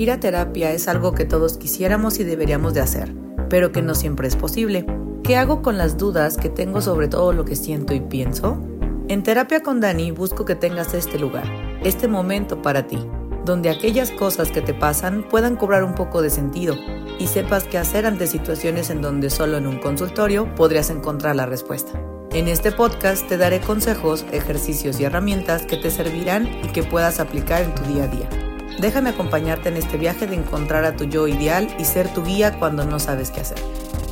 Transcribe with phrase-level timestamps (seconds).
[0.00, 3.14] Ir a terapia es algo que todos quisiéramos y deberíamos de hacer,
[3.50, 4.86] pero que no siempre es posible.
[5.22, 8.62] ¿Qué hago con las dudas que tengo sobre todo lo que siento y pienso?
[9.08, 11.44] En Terapia con Dani busco que tengas este lugar,
[11.84, 13.06] este momento para ti,
[13.44, 16.76] donde aquellas cosas que te pasan puedan cobrar un poco de sentido
[17.18, 21.44] y sepas qué hacer ante situaciones en donde solo en un consultorio podrías encontrar la
[21.44, 22.00] respuesta.
[22.32, 27.20] En este podcast te daré consejos, ejercicios y herramientas que te servirán y que puedas
[27.20, 28.39] aplicar en tu día a día.
[28.80, 32.58] Déjame acompañarte en este viaje de encontrar a tu yo ideal y ser tu guía
[32.58, 33.58] cuando no sabes qué hacer.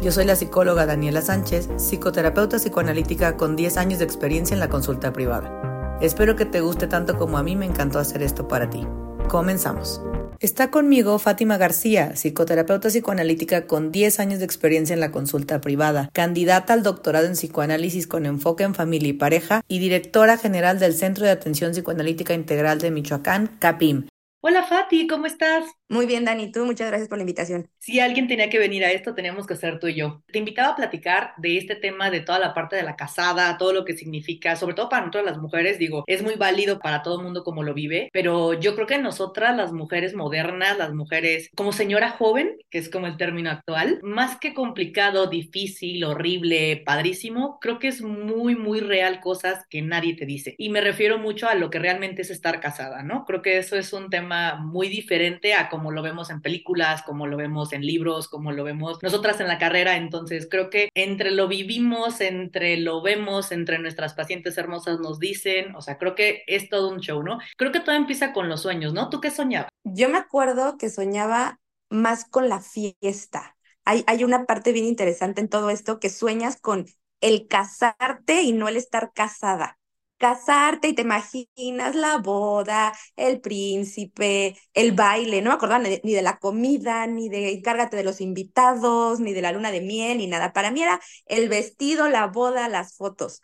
[0.02, 4.68] Yo soy la psicóloga Daniela Sánchez, psicoterapeuta psicoanalítica con 10 años de experiencia en la
[4.68, 5.98] consulta privada.
[6.02, 8.86] Espero que te guste tanto como a mí me encantó hacer esto para ti.
[9.28, 10.02] Comenzamos.
[10.38, 16.10] Está conmigo Fátima García, psicoterapeuta psicoanalítica con 10 años de experiencia en la consulta privada,
[16.12, 20.92] candidata al doctorado en psicoanálisis con enfoque en familia y pareja y directora general del
[20.92, 24.08] Centro de Atención Psicoanalítica Integral de Michoacán, CAPIM.
[24.40, 25.64] Hola Fati, ¿cómo estás?
[25.88, 27.70] Muy bien, Dani, tú, muchas gracias por la invitación.
[27.78, 30.22] Si alguien tenía que venir a esto, teníamos que ser tú y yo.
[30.30, 33.72] Te invitaba a platicar de este tema de toda la parte de la casada, todo
[33.72, 37.16] lo que significa, sobre todo para nosotras las mujeres, digo, es muy válido para todo
[37.16, 41.48] el mundo como lo vive, pero yo creo que nosotras, las mujeres modernas, las mujeres
[41.56, 47.58] como señora joven, que es como el término actual, más que complicado, difícil, horrible, padrísimo,
[47.60, 50.54] creo que es muy, muy real cosas que nadie te dice.
[50.58, 53.24] Y me refiero mucho a lo que realmente es estar casada, ¿no?
[53.24, 57.26] Creo que eso es un tema muy diferente a como lo vemos en películas, como
[57.26, 59.96] lo vemos en libros, como lo vemos nosotras en la carrera.
[59.96, 65.74] Entonces creo que entre lo vivimos, entre lo vemos, entre nuestras pacientes hermosas nos dicen,
[65.74, 67.38] o sea, creo que es todo un show, ¿no?
[67.56, 69.08] Creo que todo empieza con los sueños, ¿no?
[69.10, 69.70] ¿Tú qué soñabas?
[69.84, 73.56] Yo me acuerdo que soñaba más con la fiesta.
[73.84, 76.86] Hay, hay una parte bien interesante en todo esto que sueñas con
[77.20, 79.77] el casarte y no el estar casada
[80.18, 86.22] casarte y te imaginas la boda, el príncipe, el baile, no me acordaba ni de,
[86.22, 90.26] la comida, ni de encárgate de los invitados, ni de la luna de miel, ni
[90.26, 90.52] nada.
[90.52, 93.42] Para mí era el vestido, la boda, las fotos.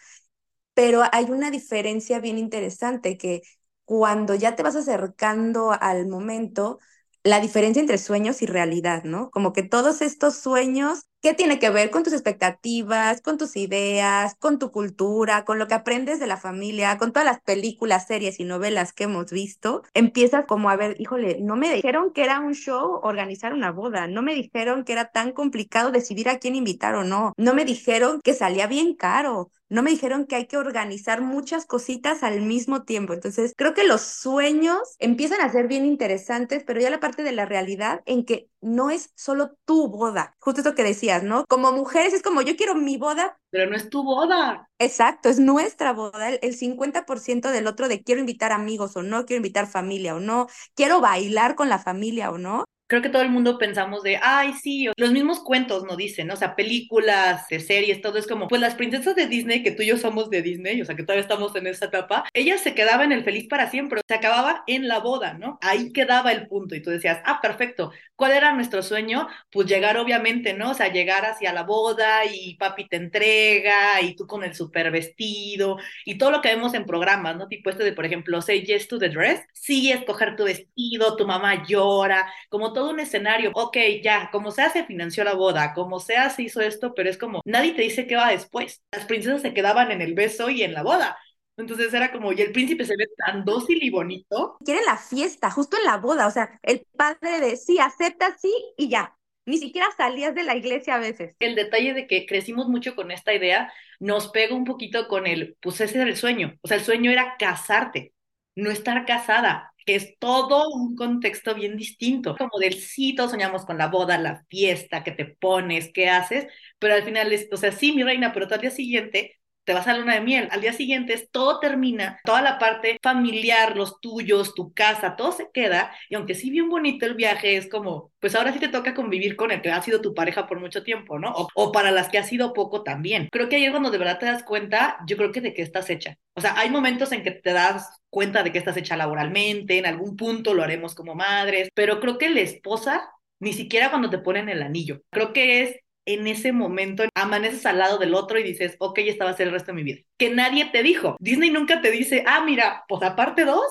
[0.75, 3.43] Pero hay una diferencia bien interesante que
[3.85, 6.79] cuando ya te vas acercando al momento,
[7.23, 9.31] la diferencia entre sueños y realidad, ¿no?
[9.31, 14.35] Como que todos estos sueños ¿Qué tiene que ver con tus expectativas, con tus ideas,
[14.39, 18.41] con tu cultura, con lo que aprendes de la familia, con todas las películas, series
[18.41, 19.85] y novelas que hemos visto?
[19.95, 24.07] Empiezas como a ver, híjole, no me dijeron que era un show organizar una boda,
[24.07, 27.65] no me dijeron que era tan complicado decidir a quién invitar o no, no me
[27.65, 32.43] dijeron que salía bien caro, no me dijeron que hay que organizar muchas cositas al
[32.43, 33.13] mismo tiempo.
[33.13, 37.33] Entonces, creo que los sueños empiezan a ser bien interesantes, pero ya la parte de
[37.33, 40.35] la realidad en que no es solo tu boda.
[40.39, 41.45] Justo esto que decías, ¿no?
[41.49, 43.39] Como mujeres es como yo quiero mi boda.
[43.51, 44.69] Pero no es tu boda.
[44.79, 46.31] Exacto, es nuestra boda.
[46.31, 50.47] El, 50% del otro de quiero invitar amigos o no, quiero invitar familia o no,
[50.75, 54.53] quiero bailar con la familia o no creo que todo el mundo pensamos de, ay,
[54.55, 58.75] sí, los mismos cuentos no dicen, o sea, películas, series, todo es como, pues las
[58.75, 61.55] princesas de Disney, que tú y yo somos de Disney, o sea, que todavía estamos
[61.57, 64.99] en esa etapa, ellas se quedaban en el feliz para siempre, se acababa en la
[64.99, 65.59] boda, ¿no?
[65.63, 69.29] Ahí quedaba el punto y tú decías, ah, perfecto, ¿cuál era nuestro sueño?
[69.51, 70.71] Pues llegar, obviamente, ¿no?
[70.71, 74.91] O sea, llegar hacia la boda y papi te entrega y tú con el super
[74.91, 77.49] vestido y todo lo que vemos en programas, ¿no?
[77.49, 81.27] Tipo este de, por ejemplo, Say Yes to the Dress, sí, escoger tu vestido, tu
[81.27, 86.01] mamá llora, como todo un escenario, ok, ya, como sea se financió la boda, como
[86.01, 88.83] sea se hizo esto, pero es como, nadie te dice qué va después.
[88.93, 91.19] Las princesas se quedaban en el beso y en la boda.
[91.57, 94.57] Entonces era como, y el príncipe se ve tan dócil y bonito.
[94.65, 98.53] Quiere la fiesta, justo en la boda, o sea, el padre de sí, acepta sí
[98.77, 99.17] y ya.
[99.47, 101.37] Ni siquiera salías de la iglesia a veces.
[101.39, 105.57] El detalle de que crecimos mucho con esta idea nos pega un poquito con el,
[105.61, 106.55] pues ese era el sueño.
[106.63, 108.15] O sea, el sueño era casarte,
[108.57, 113.67] no estar casada que es todo un contexto bien distinto, como del sí, todos soñamos
[113.67, 116.47] con la boda, la fiesta, que te pones, qué haces,
[116.79, 119.87] pero al final es, o sea, sí, mi reina, pero al día siguiente te vas
[119.87, 120.49] a luna de miel.
[120.51, 125.49] Al día siguiente todo termina, toda la parte familiar, los tuyos, tu casa, todo se
[125.53, 125.93] queda.
[126.09, 129.37] Y aunque sí bien bonito el viaje, es como, pues ahora sí te toca convivir
[129.37, 131.35] con el que ha sido tu pareja por mucho tiempo, ¿no?
[131.55, 133.29] O, para las que ha sido poco también.
[133.31, 135.91] Creo que es cuando de verdad te das cuenta, yo creo que de qué estás
[135.91, 136.17] hecha.
[136.35, 139.87] O sea, hay momentos en que te das cuenta de que estás hecha laboralmente, en
[139.87, 143.11] algún punto lo haremos como madres, pero creo que la esposa
[143.41, 145.03] ni siquiera cuando te ponen el anillo.
[145.11, 149.25] Creo que es en ese momento amaneces al lado del otro y dices, ok, esta
[149.25, 150.01] va a ser el resto de mi vida.
[150.19, 151.17] Que nadie te dijo.
[151.21, 153.67] Disney nunca te dice, ah, mira, pues aparte dos,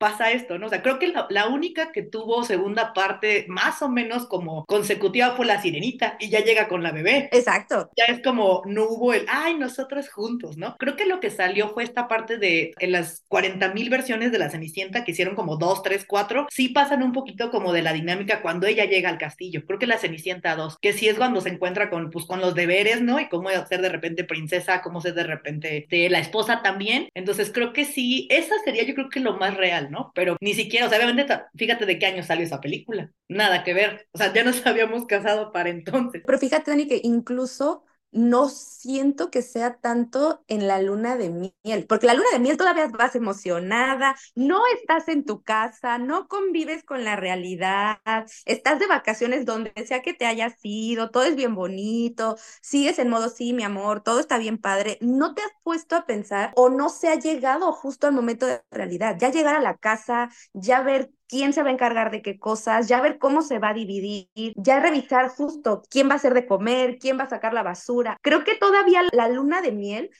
[0.00, 0.66] pasa esto, ¿no?
[0.66, 4.64] O sea, creo que la, la, única que tuvo segunda parte más o menos como
[4.64, 7.28] consecutiva fue la sirenita y ya llega con la bebé.
[7.32, 7.90] Exacto.
[7.98, 10.74] Ya es como, no hubo el, ay, nosotros juntos, ¿no?
[10.78, 14.38] Creo que lo que salió fue esta parte de, en las 40 mil versiones de
[14.38, 17.92] la Cenicienta, que hicieron como dos, tres, cuatro, sí pasan un poquito como de la
[17.92, 19.66] dinámica cuando ella llega al castillo.
[19.66, 22.54] Creo que la Cenicienta 2, que sí es cuando se encuentra con, pues, con los
[22.54, 23.20] deberes, ¿no?
[23.20, 27.10] Y cómo ser de repente princesa, cómo ser de repente de la esposa también.
[27.12, 30.12] Entonces creo que sí, esa sería yo creo que lo más real, ¿no?
[30.14, 33.10] Pero ni siquiera, o sea, obviamente, fíjate de qué año salió esa película.
[33.28, 34.08] Nada que ver.
[34.12, 36.22] O sea, ya nos habíamos casado para entonces.
[36.24, 41.30] Pero fíjate, Dani, que incluso no siento que sea tanto en la luna de
[41.62, 46.28] miel, porque la luna de miel todavía vas emocionada, no estás en tu casa, no
[46.28, 47.98] convives con la realidad,
[48.44, 53.08] estás de vacaciones donde sea que te hayas ido, todo es bien bonito, sigues en
[53.10, 56.68] modo sí, mi amor, todo está bien padre, no te has puesto a pensar o
[56.68, 60.82] no se ha llegado justo al momento de realidad, ya llegar a la casa, ya
[60.82, 63.74] ver quién se va a encargar de qué cosas, ya ver cómo se va a
[63.74, 67.62] dividir, ya revisar justo quién va a hacer de comer, quién va a sacar la
[67.62, 68.16] basura.
[68.20, 70.10] Creo que todavía la luna de miel,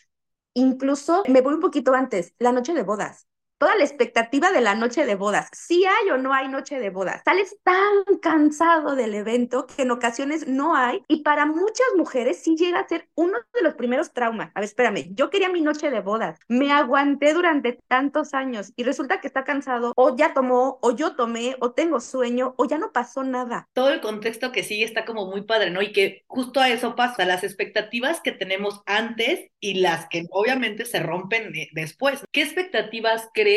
[0.54, 3.26] incluso me voy un poquito antes, la noche de bodas
[3.60, 5.50] toda la expectativa de la noche de bodas.
[5.52, 7.20] Si hay o no hay noche de bodas.
[7.26, 12.56] Sales tan cansado del evento que en ocasiones no hay y para muchas mujeres sí
[12.56, 14.50] llega a ser uno de los primeros traumas.
[14.54, 18.82] A ver, espérame, yo quería mi noche de bodas, me aguanté durante tantos años y
[18.82, 22.78] resulta que está cansado o ya tomó o yo tomé o tengo sueño o ya
[22.78, 23.68] no pasó nada.
[23.74, 25.82] Todo el contexto que sigue está como muy padre, ¿no?
[25.82, 30.86] Y que justo a eso pasa, las expectativas que tenemos antes y las que obviamente
[30.86, 32.24] se rompen después.
[32.32, 33.49] ¿Qué expectativas crees?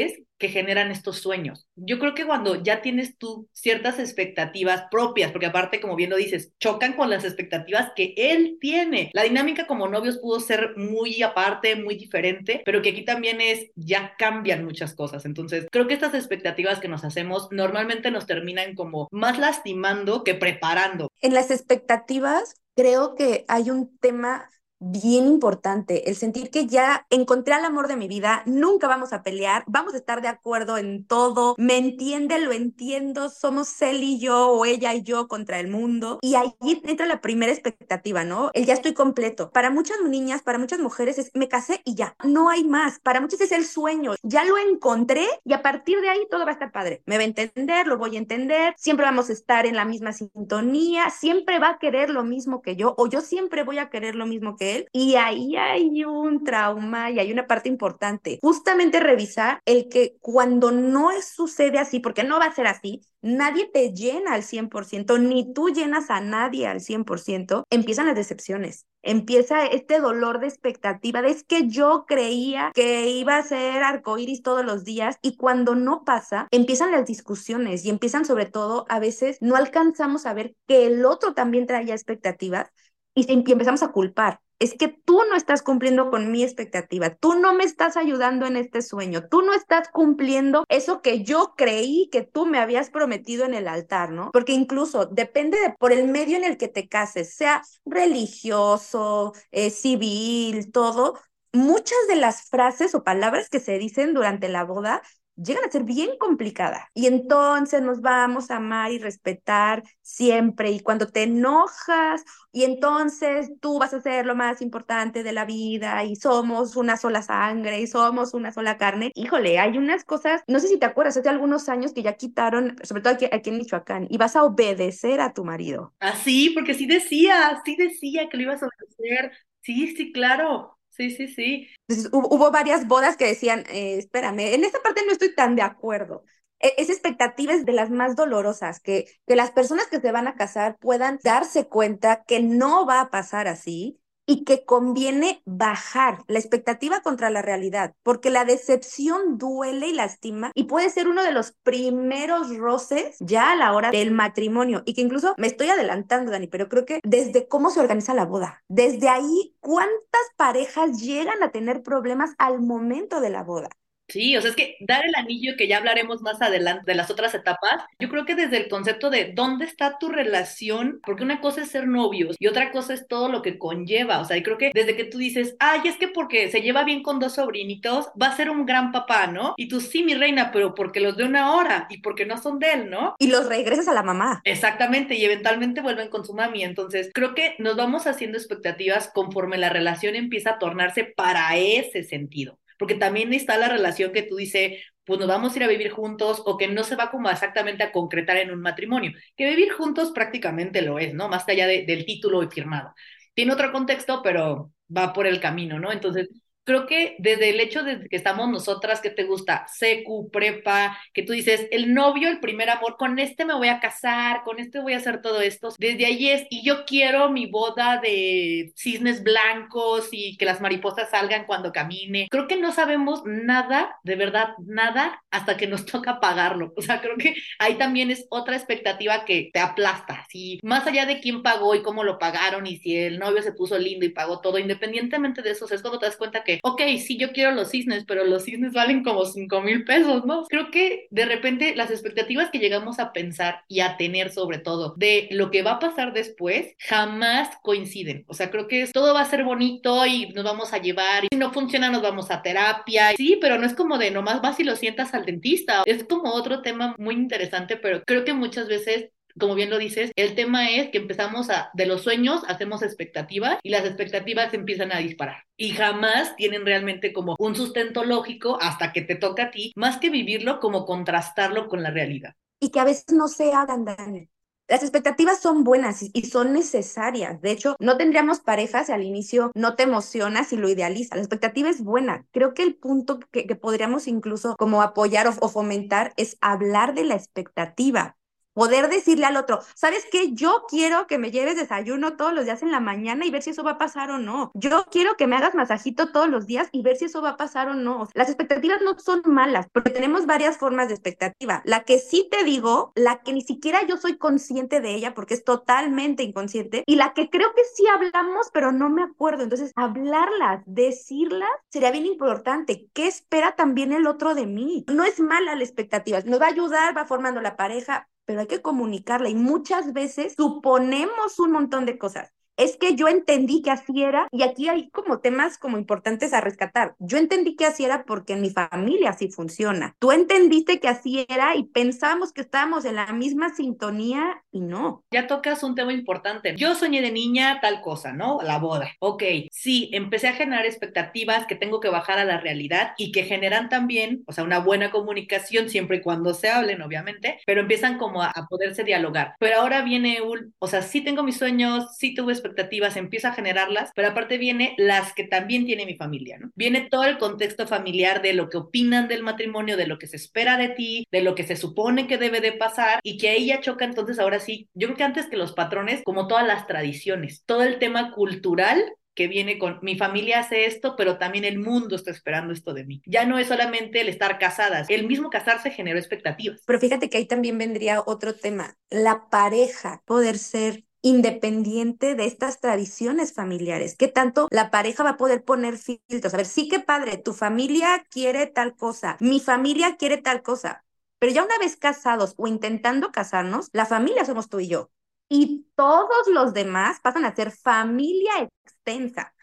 [0.44, 1.68] Que generan estos sueños.
[1.76, 6.18] Yo creo que cuando ya tienes tú ciertas expectativas propias, porque aparte, como bien lo
[6.18, 9.10] dices, chocan con las expectativas que él tiene.
[9.14, 13.70] La dinámica como novios pudo ser muy aparte, muy diferente, pero que aquí también es,
[13.76, 15.26] ya cambian muchas cosas.
[15.26, 20.34] Entonces, creo que estas expectativas que nos hacemos normalmente nos terminan como más lastimando que
[20.34, 21.08] preparando.
[21.22, 24.50] En las expectativas, creo que hay un tema
[24.92, 29.24] bien importante, el sentir que ya encontré al amor de mi vida, nunca vamos a
[29.24, 34.20] pelear, vamos a estar de acuerdo en todo, me entiende, lo entiendo, somos él y
[34.20, 36.20] yo o ella y yo contra el mundo.
[36.22, 38.52] Y ahí entra la primera expectativa, ¿no?
[38.54, 39.52] El ya estoy completo.
[39.52, 43.00] Para muchas niñas, para muchas mujeres es me casé y ya, no hay más.
[43.00, 46.52] Para muchas es el sueño, ya lo encontré y a partir de ahí todo va
[46.52, 47.02] a estar padre.
[47.06, 50.14] Me va a entender, lo voy a entender, siempre vamos a estar en la misma
[50.14, 54.16] sintonía, siempre va a querer lo mismo que yo o yo siempre voy a querer
[54.16, 58.40] lo mismo que él y ahí hay un trauma y hay una parte importante.
[58.42, 63.70] Justamente revisar el que cuando no sucede así, porque no va a ser así, nadie
[63.72, 68.86] te llena al 100%, ni tú llenas a nadie al 100%, empiezan las decepciones.
[69.02, 74.44] Empieza este dolor de expectativa de es que yo creía que iba a ser arcoíris
[74.44, 79.00] todos los días y cuando no pasa, empiezan las discusiones y empiezan sobre todo a
[79.00, 82.70] veces no alcanzamos a ver que el otro también traía expectativas
[83.16, 87.54] y, empezamos a culpar es que tú no estás cumpliendo con mi expectativa, tú no
[87.54, 92.22] me estás ayudando en este sueño, tú no estás cumpliendo eso que yo creí que
[92.22, 94.32] tú me habías prometido en el altar, ¿no?
[94.32, 99.70] Porque incluso depende de por el medio en el que te cases, sea religioso, eh,
[99.70, 101.20] civil, todo,
[101.52, 105.02] muchas de las frases o palabras que se dicen durante la boda
[105.36, 106.84] llegan a ser bien complicadas.
[106.94, 110.72] Y entonces nos vamos a amar y respetar siempre.
[110.72, 115.46] Y cuando te enojas, y entonces tú vas a ser lo más importante de la
[115.46, 119.12] vida y somos una sola sangre y somos una sola carne.
[119.16, 122.76] Híjole, hay unas cosas, no sé si te acuerdas, hace algunos años que ya quitaron,
[122.84, 125.94] sobre todo aquí, aquí en Michoacán, y vas a obedecer a tu marido.
[126.00, 129.32] Ah, sí, porque sí decía, sí decía que lo ibas a obedecer.
[129.62, 130.78] Sí, sí, claro.
[130.96, 131.68] Sí, sí, sí.
[132.12, 136.24] hubo, varias bodas que decían, eh, espérame, en esta parte no estoy tan de acuerdo.
[136.60, 140.28] E, esa expectativa es de las más dolorosas, que, que las personas que se van
[140.28, 146.24] a casar puedan darse cuenta que no va a pasar así y que conviene bajar
[146.28, 151.24] la expectativa contra la realidad, porque la decepción duele y lastima y puede ser uno
[151.24, 155.70] de los primeros roces ya a la hora del matrimonio y que incluso me estoy
[155.70, 161.02] adelantando, Dani, pero creo que desde cómo se organiza la boda, desde ahí, ¿cuántas parejas
[161.02, 163.70] llegan a tener problemas al momento de la boda?
[164.08, 167.10] Sí, o sea, es que dar el anillo, que ya hablaremos más adelante de las
[167.10, 171.42] otras etapas, yo creo que desde el concepto de dónde está tu relación, porque una
[171.42, 174.44] cosa es ser novios y otra cosa es todo lo que conlleva, o sea, y
[174.44, 177.36] creo que desde que tú dices, ay, es que porque se lleva bien con dos
[177.36, 179.54] sobrinitos, va a ser un gran papá, ¿no?
[179.58, 182.60] Y tú, sí, mi reina, pero porque los de una hora y porque no son
[182.60, 183.16] de él, ¿no?
[183.20, 184.42] Y los regresas a la mamá.
[184.44, 189.58] Exactamente, y eventualmente vuelven con su mami, entonces creo que nos vamos haciendo expectativas conforme
[189.58, 194.36] la relación empieza a tornarse para ese sentido porque también está la relación que tú
[194.36, 194.74] dices,
[195.06, 197.82] pues nos vamos a ir a vivir juntos o que no se va como exactamente
[197.82, 201.30] a concretar en un matrimonio, que vivir juntos prácticamente lo es, ¿no?
[201.30, 202.94] Más allá del título firmado.
[203.34, 205.94] Tiene otro contexto, pero va por el camino, ¿no?
[205.94, 206.28] Entonces,
[206.64, 209.66] creo que desde el hecho de que estamos nosotras, que te gusta?
[209.68, 213.80] Secu, prepa, que tú dices, el novio, el primer amor, con este me voy a
[213.80, 215.70] casar, con este voy a hacer todo esto.
[215.78, 221.10] Desde ahí es, y yo quiero mi boda de cisnes blancos y que las mariposas
[221.10, 222.28] salgan cuando camine.
[222.30, 226.74] Creo que no sabemos nada, de verdad, nada, hasta que nos toca pagarlo.
[226.76, 230.26] O sea, creo que ahí también es otra expectativa que te aplasta.
[230.30, 233.54] Si más allá de quién pagó y cómo lo pagaron y si el novio se
[233.54, 236.82] puso lindo y pagó todo, independientemente de eso, es cuando te das cuenta que ok,
[237.00, 240.44] sí, yo quiero los cisnes, pero los cisnes valen como 5 mil pesos, ¿no?
[240.44, 244.94] Creo que de repente las expectativas que llegamos a pensar y a tener sobre todo
[244.98, 248.26] de lo que va a pasar después jamás coinciden.
[248.28, 251.28] O sea, creo que todo va a ser bonito y nos vamos a llevar y
[251.32, 253.12] si no funciona nos vamos a terapia.
[253.16, 255.84] Sí, pero no es como de nomás vas y lo sientas al dentista.
[255.86, 259.10] Es como otro tema muy interesante, pero creo que muchas veces
[259.40, 263.60] como bien lo dices, el tema es que empezamos a, de los sueños hacemos expectativas
[263.64, 268.92] y las expectativas empiezan a disparar y jamás tienen realmente como un sustento lógico hasta
[268.92, 272.34] que te toca a ti, más que vivirlo como contrastarlo con la realidad.
[272.60, 274.30] Y que a veces no se hagan, Dani.
[274.70, 277.42] Las expectativas son buenas y son necesarias.
[277.42, 281.18] De hecho, no tendríamos parejas si al inicio no te emocionas y lo idealizas.
[281.18, 282.26] La expectativa es buena.
[282.32, 287.16] Creo que el punto que, podríamos incluso como apoyar o fomentar es hablar de la
[287.16, 288.16] expectativa
[288.54, 290.34] poder decirle al otro, ¿sabes qué?
[290.34, 293.52] Yo quiero que me lleves desayuno todos los días en la mañana y ver si
[293.52, 294.52] eso va a pasar o no.
[294.54, 297.38] Yo quiero que me hagas masajito todos los días y ver si eso va a
[297.38, 298.08] pasar o no.
[298.14, 301.62] Las expectativas no son malas, porque tenemos varias formas de expectativa.
[301.66, 305.34] La que sí te digo, la que ni siquiera yo soy consciente de ella porque
[305.34, 309.44] es totalmente inconsciente y la que creo que sí hablamos, pero no me acuerdo.
[309.44, 312.88] Entonces, hablarlas, decirlas, sería bien importante.
[312.94, 314.86] ¿Qué espera también el otro de mí?
[314.92, 318.48] No es mala la expectativa, nos va a ayudar, va formando la pareja, pero hay
[318.48, 323.72] que comunicarla y muchas veces suponemos un montón de cosas es que yo entendí que
[323.72, 326.96] así era, y aquí hay como temas como importantes a rescatar.
[327.00, 329.96] Yo entendí que así era porque en mi familia así funciona.
[330.00, 335.04] Tú entendiste que así era y pensamos que estábamos en la misma sintonía y no.
[335.12, 336.56] Ya tocas un tema importante.
[336.56, 338.40] Yo soñé de niña tal cosa, ¿no?
[338.44, 338.92] La boda.
[339.00, 343.24] Ok, sí, empecé a generar expectativas que tengo que bajar a la realidad y que
[343.24, 347.98] generan también, o sea, una buena comunicación siempre y cuando se hablen, obviamente, pero empiezan
[347.98, 349.34] como a, a poderse dialogar.
[349.40, 353.34] Pero ahora viene un, o sea, sí tengo mis sueños, sí tuve expectativas, empieza a
[353.34, 356.52] generarlas, pero aparte viene las que también tiene mi familia, ¿no?
[356.56, 360.18] Viene todo el contexto familiar de lo que opinan del matrimonio, de lo que se
[360.18, 363.48] espera de ti, de lo que se supone que debe de pasar y que ahí
[363.48, 366.68] ya choca entonces ahora sí, yo creo que antes que los patrones, como todas las
[366.68, 368.84] tradiciones, todo el tema cultural
[369.16, 372.84] que viene con mi familia hace esto, pero también el mundo está esperando esto de
[372.84, 373.02] mí.
[373.06, 376.62] Ya no es solamente el estar casadas, el mismo casarse generó expectativas.
[376.66, 382.60] Pero fíjate que ahí también vendría otro tema, la pareja, poder ser independiente de estas
[382.62, 383.96] tradiciones familiares.
[383.98, 386.34] ¿Qué tanto la pareja va a poder poner filtros?
[386.34, 390.86] A ver, sí que padre, tu familia quiere tal cosa, mi familia quiere tal cosa,
[391.20, 394.92] pero ya una vez casados o intentando casarnos, la familia somos tú y yo.
[395.30, 398.32] Y todos los demás pasan a ser familia
[398.66, 399.34] extensa.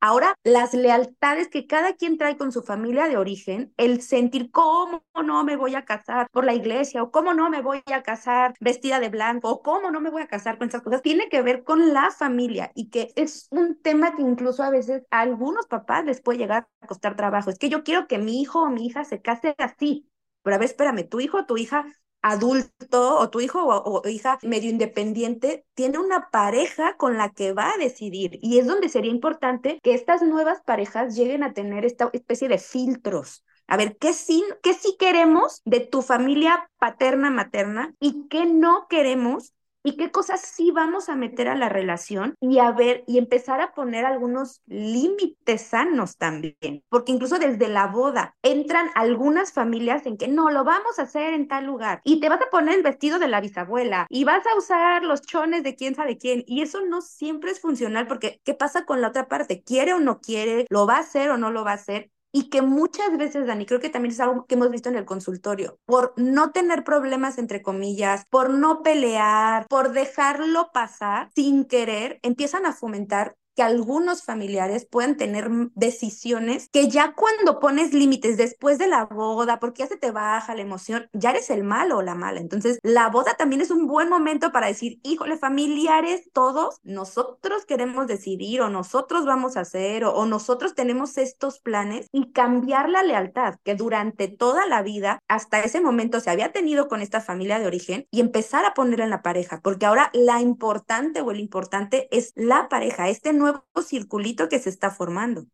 [0.00, 5.02] Ahora, las lealtades que cada quien trae con su familia de origen, el sentir cómo
[5.24, 8.54] no me voy a casar por la iglesia o cómo no me voy a casar
[8.60, 11.42] vestida de blanco o cómo no me voy a casar con esas cosas, tiene que
[11.42, 15.66] ver con la familia y que es un tema que incluso a veces a algunos
[15.66, 17.50] papás les puede llegar a costar trabajo.
[17.50, 20.08] Es que yo quiero que mi hijo o mi hija se case así.
[20.42, 21.84] Pero a ver, espérame, tu hijo o tu hija
[22.22, 27.72] adulto o tu hijo o, hija medio independiente tiene una pareja con la que va
[27.72, 32.10] a decidir y es donde sería importante que estas nuevas parejas lleguen a tener esta
[32.12, 33.44] especie de filtros.
[33.66, 38.86] A ver, ¿qué sí, qué sí queremos de tu familia paterna, materna y qué no
[38.88, 43.18] queremos y qué cosas sí vamos a meter a la relación y a ver y
[43.18, 50.06] empezar a poner algunos límites sanos también, porque incluso desde la boda entran algunas familias
[50.06, 52.74] en que no lo vamos a hacer en tal lugar y te vas a poner
[52.76, 56.44] el vestido de la bisabuela y vas a usar los chones de quién sabe quién
[56.46, 59.62] y eso no siempre es funcional porque ¿qué pasa con la otra parte?
[59.62, 60.66] ¿Quiere o no quiere?
[60.70, 62.10] ¿Lo va a hacer o no lo va a hacer?
[62.32, 65.04] Y que muchas veces, Dani, creo que también es algo que hemos visto en el
[65.04, 72.18] consultorio, por no tener problemas, entre comillas, por no pelear, por dejarlo pasar sin querer,
[72.22, 78.78] empiezan a fomentar que algunos familiares puedan tener decisiones que ya cuando pones límites después
[78.78, 82.02] de la boda, porque ya se te baja la emoción, ya eres el malo o
[82.02, 82.38] la mala.
[82.38, 88.06] Entonces, la boda también es un buen momento para decir, híjole, familiares, todos, nosotros queremos
[88.06, 93.02] decidir o nosotros vamos a hacer o, o nosotros tenemos estos planes y cambiar la
[93.02, 97.58] lealtad que durante toda la vida, hasta ese momento, se había tenido con esta familia
[97.58, 101.40] de origen y empezar a poner en la pareja, porque ahora la importante o el
[101.40, 103.47] importante es la pareja, este nuevo
[103.82, 105.46] circulito que se está formando.